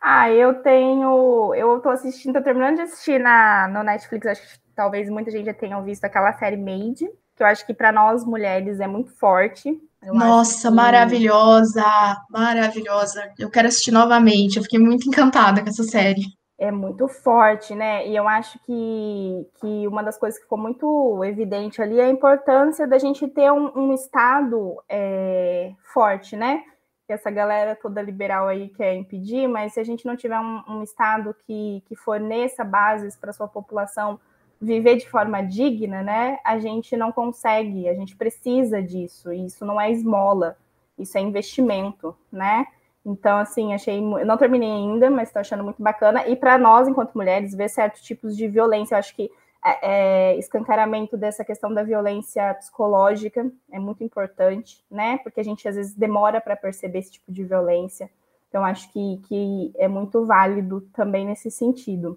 [0.00, 1.54] ah, eu tenho.
[1.54, 5.44] Eu tô assistindo, tô terminando de assistir na, no Netflix, acho que talvez muita gente
[5.44, 7.06] já tenha visto aquela série Made
[7.42, 9.76] que eu acho que para nós mulheres é muito forte.
[10.00, 10.74] Eu Nossa, que...
[10.74, 11.84] maravilhosa,
[12.30, 13.32] maravilhosa.
[13.36, 14.56] Eu quero assistir novamente.
[14.56, 16.22] Eu fiquei muito encantada com essa série.
[16.56, 18.06] É muito forte, né?
[18.06, 22.10] E eu acho que, que uma das coisas que ficou muito evidente ali é a
[22.10, 26.62] importância da gente ter um, um Estado é, forte, né?
[27.08, 30.62] Que essa galera toda liberal aí quer impedir, mas se a gente não tiver um,
[30.68, 34.20] um Estado que, que forneça bases para sua população
[34.62, 36.38] viver de forma digna, né?
[36.44, 39.32] A gente não consegue, a gente precisa disso.
[39.32, 40.56] E isso não é esmola,
[40.96, 42.66] isso é investimento, né?
[43.04, 43.98] Então, assim, achei.
[43.98, 46.28] Eu não terminei ainda, mas estou achando muito bacana.
[46.28, 49.28] E para nós, enquanto mulheres, ver certos tipos de violência, eu acho que
[49.64, 55.18] é, é, escancaramento dessa questão da violência psicológica é muito importante, né?
[55.18, 58.08] Porque a gente às vezes demora para perceber esse tipo de violência.
[58.48, 62.16] Então, acho que, que é muito válido também nesse sentido.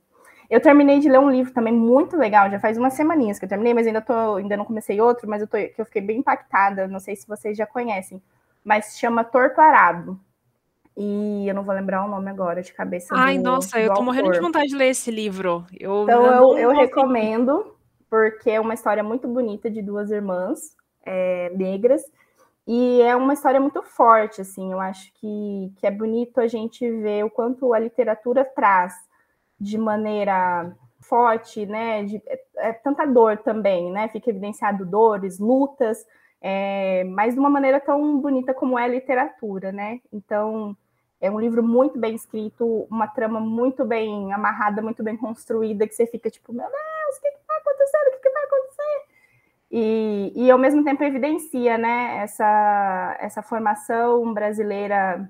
[0.49, 3.49] Eu terminei de ler um livro também muito legal, já faz umas semaninhas que eu
[3.49, 6.19] terminei, mas ainda, tô, ainda não comecei outro, mas eu, tô, que eu fiquei bem
[6.19, 8.21] impactada, não sei se vocês já conhecem,
[8.63, 10.19] mas se chama Torto Arado.
[10.97, 13.13] E eu não vou lembrar o nome agora de cabeça.
[13.17, 14.05] Ai, do, nossa, do eu tô autor.
[14.05, 15.65] morrendo de vontade de ler esse livro.
[15.77, 17.75] Eu, então eu, eu recomendo,
[18.09, 20.73] porque é uma história muito bonita de duas irmãs
[21.05, 22.01] é, negras.
[22.65, 24.71] E é uma história muito forte, assim.
[24.71, 28.93] Eu acho que, que é bonito a gente ver o quanto a literatura traz
[29.59, 32.03] de maneira forte, né?
[32.03, 34.07] De, é, é, tanta dor também, né?
[34.09, 36.05] Fica evidenciado dores, lutas,
[36.41, 39.99] é, mas de uma maneira tão bonita como é a literatura, né?
[40.11, 40.75] Então
[41.21, 45.95] é um livro muito bem escrito, uma trama muito bem amarrada, muito bem construída, que
[45.95, 48.07] você fica tipo, meu Deus, o que, está acontecendo?
[48.07, 49.01] O que, que vai acontecer?
[49.71, 52.17] E, e ao mesmo tempo evidencia, né?
[52.23, 55.29] Essa, essa formação brasileira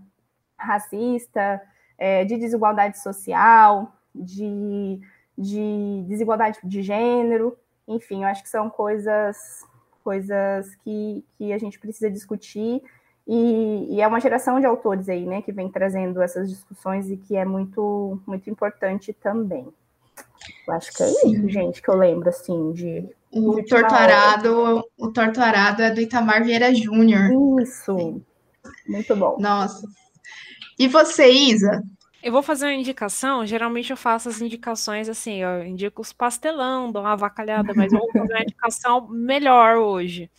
[0.58, 1.62] racista,
[1.98, 5.00] é, de desigualdade social, de,
[5.38, 9.64] de desigualdade de gênero, enfim, eu acho que são coisas,
[10.04, 12.82] coisas que, que a gente precisa discutir.
[13.28, 17.18] E, e, é uma geração de autores aí, né, que vem trazendo essas discussões e
[17.18, 19.68] que é muito, muito importante também.
[20.68, 21.34] Eu acho que é Sim.
[21.34, 23.10] isso, gente, que eu lembro, assim, de...
[23.32, 27.62] O Torturado, o Torturado é do Itamar Vieira Júnior.
[27.62, 28.22] Isso,
[28.88, 29.38] muito bom.
[29.40, 29.86] Nossa.
[30.80, 31.84] E você, Isa?
[32.26, 36.92] Eu vou fazer uma indicação, geralmente eu faço as indicações assim, eu indico os pastelão,
[36.92, 40.32] dou uma avacalhada, mas eu vou fazer uma indicação melhor hoje.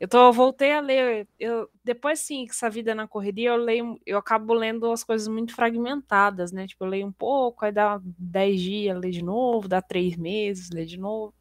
[0.00, 4.00] Eu tô, voltei a ler, eu, depois sim, que essa vida na correria, eu leio,
[4.06, 6.66] eu acabo lendo as coisas muito fragmentadas, né?
[6.66, 10.70] Tipo, eu leio um pouco, aí dá 10 dias, lê de novo, dá três meses,
[10.70, 11.34] lê de novo.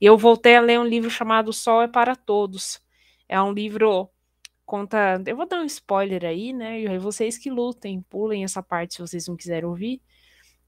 [0.00, 2.82] E eu voltei a ler um livro chamado Sol é para Todos.
[3.28, 4.10] É um livro
[4.68, 5.22] conta.
[5.26, 6.82] Eu vou dar um spoiler aí, né?
[6.82, 10.02] E vocês que lutem, pulem essa parte se vocês não quiserem ouvir.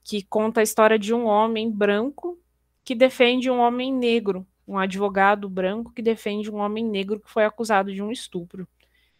[0.03, 2.39] Que conta a história de um homem branco
[2.83, 7.45] que defende um homem negro, um advogado branco que defende um homem negro que foi
[7.45, 8.67] acusado de um estupro.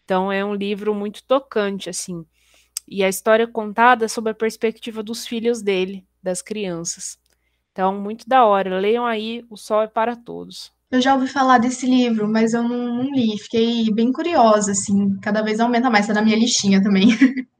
[0.04, 2.26] Então é um livro muito tocante, assim.
[2.88, 7.16] E a história é contada sob a perspectiva dos filhos dele, das crianças.
[7.70, 8.80] Então, muito da hora.
[8.80, 10.72] Leiam aí O Sol é para Todos.
[10.92, 13.38] Eu já ouvi falar desse livro, mas eu não, não li.
[13.38, 15.18] Fiquei bem curiosa, assim.
[15.20, 16.06] Cada vez aumenta mais.
[16.06, 17.08] Tá na minha listinha também.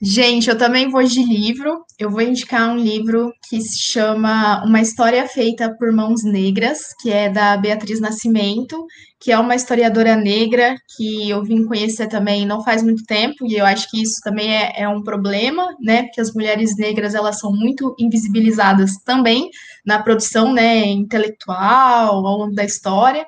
[0.00, 1.84] Gente, eu também vou de livro.
[1.98, 7.10] Eu vou indicar um livro que se chama Uma História Feita por Mãos Negras, que
[7.10, 8.86] é da Beatriz Nascimento,
[9.20, 13.56] que é uma historiadora negra que eu vim conhecer também não faz muito tempo, e
[13.56, 16.04] eu acho que isso também é, é um problema, né?
[16.04, 19.50] Porque as mulheres negras elas são muito invisibilizadas também
[19.84, 23.26] na produção né, intelectual ao longo da história.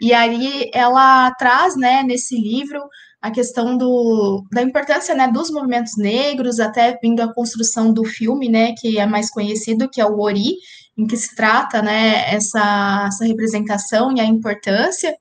[0.00, 2.80] E aí ela traz, né, nesse livro,
[3.20, 8.48] a questão do, da importância né, dos movimentos negros, até vindo a construção do filme,
[8.48, 10.54] né, que é mais conhecido, que é o Ori,
[10.96, 15.14] em que se trata né, essa, essa representação e a importância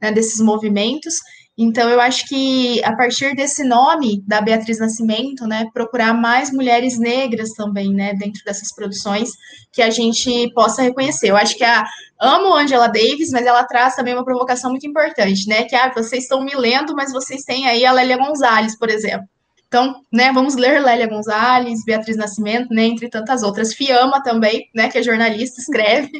[0.00, 1.16] né, desses movimentos.
[1.56, 6.98] Então, eu acho que a partir desse nome da Beatriz Nascimento, né, procurar mais mulheres
[6.98, 9.30] negras também, né, dentro dessas produções
[9.70, 11.28] que a gente possa reconhecer.
[11.28, 11.84] Eu acho que a
[12.18, 16.22] amo Angela Davis, mas ela traz também uma provocação muito importante, né, que ah, vocês
[16.22, 19.28] estão me lendo, mas vocês têm aí a Lélia Gonzalez, por exemplo.
[19.68, 23.74] Então, né, vamos ler Lélia Gonzalez, Beatriz Nascimento, né, entre tantas outras.
[23.74, 26.10] Fiamma também, né, que é jornalista, escreve.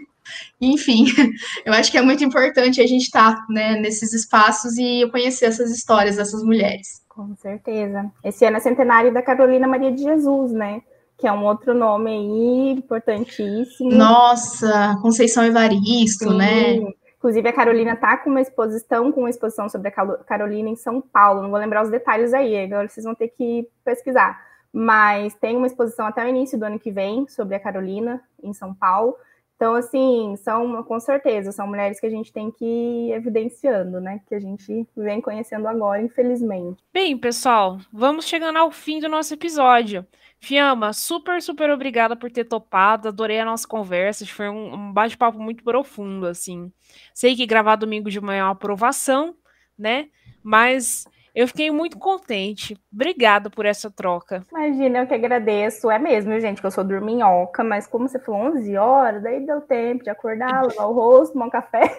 [0.60, 1.04] Enfim,
[1.64, 5.46] eu acho que é muito importante a gente estar tá, né, nesses espaços e conhecer
[5.46, 7.02] essas histórias dessas mulheres.
[7.08, 8.10] Com certeza.
[8.24, 10.80] Esse ano é centenário da Carolina Maria de Jesus, né?
[11.18, 13.92] Que é um outro nome aí importantíssimo.
[13.92, 16.38] Nossa, Conceição Evaristo, Sim.
[16.38, 16.80] né?
[17.22, 19.92] Inclusive, a Carolina está com uma exposição, com uma exposição sobre a
[20.24, 21.42] Carolina em São Paulo.
[21.42, 24.42] Não vou lembrar os detalhes aí, agora vocês vão ter que pesquisar.
[24.72, 28.52] Mas tem uma exposição até o início do ano que vem sobre a Carolina em
[28.52, 29.14] São Paulo.
[29.62, 34.20] Então, assim, são, com certeza, são mulheres que a gente tem que ir evidenciando, né?
[34.26, 36.82] Que a gente vem conhecendo agora, infelizmente.
[36.92, 40.04] Bem, pessoal, vamos chegando ao fim do nosso episódio.
[40.40, 43.06] Fiamma, super, super obrigada por ter topado.
[43.06, 44.26] Adorei a nossa conversa.
[44.26, 46.72] Foi um, um bate-papo muito profundo, assim.
[47.14, 49.36] Sei que gravar domingo de manhã é uma aprovação,
[49.78, 50.08] né?
[50.42, 52.76] Mas eu fiquei muito contente.
[52.92, 54.44] Obrigada por essa troca.
[54.50, 55.90] Imagina, eu que agradeço.
[55.90, 59.60] É mesmo, gente, que eu sou dorminhoca, mas como você falou, 11 horas, daí deu
[59.62, 61.98] tempo de acordar, lavar o rosto, tomar um café.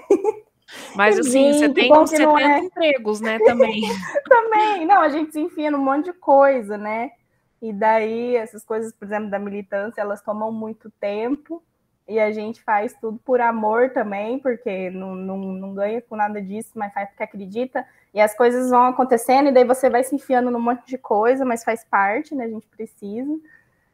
[0.95, 2.59] Mas assim, gente, você tem uns 70 é.
[2.59, 3.81] empregos, né, também.
[4.29, 4.85] também.
[4.85, 7.11] Não, a gente se enfia num monte de coisa, né?
[7.59, 11.63] E daí, essas coisas, por exemplo, da militância, elas tomam muito tempo
[12.07, 16.41] e a gente faz tudo por amor também, porque não, não, não ganha com nada
[16.41, 17.85] disso, mas faz porque acredita.
[18.13, 21.45] E as coisas vão acontecendo, e daí você vai se enfiando num monte de coisa,
[21.45, 22.45] mas faz parte, né?
[22.45, 23.39] A gente precisa.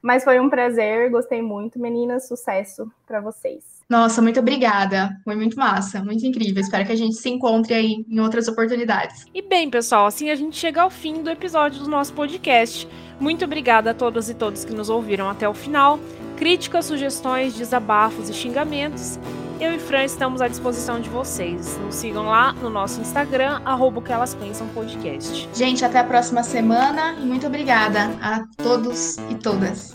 [0.01, 2.27] Mas foi um prazer, gostei muito, meninas.
[2.27, 3.78] Sucesso para vocês.
[3.89, 5.19] Nossa, muito obrigada.
[5.23, 6.61] Foi muito massa, muito incrível.
[6.61, 9.25] Espero que a gente se encontre aí em outras oportunidades.
[9.33, 12.87] E bem, pessoal, assim a gente chega ao fim do episódio do nosso podcast.
[13.19, 15.99] Muito obrigada a todas e todos que nos ouviram até o final.
[16.37, 19.19] Críticas, sugestões, desabafos e xingamentos,
[19.59, 21.77] eu e Fran estamos à disposição de vocês.
[21.79, 25.49] Nos sigam lá no nosso Instagram, arroba que elas pensam podcast.
[25.53, 29.91] Gente, até a próxima semana e muito obrigada a todos e todas.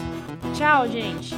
[0.53, 1.35] Tchau, gente.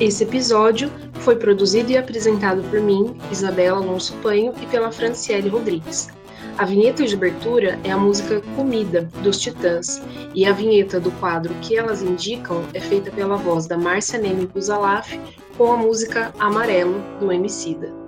[0.00, 6.08] Esse episódio foi produzido e apresentado por mim, Isabela Alonso Panho, e pela Franciele Rodrigues.
[6.56, 10.02] A vinheta de abertura é a música Comida, dos Titãs,
[10.34, 14.46] e a vinheta do quadro Que Elas Indicam é feita pela voz da Márcia Neme
[14.46, 15.12] Buzalaf
[15.58, 17.99] com a música Amarelo, do Emicida.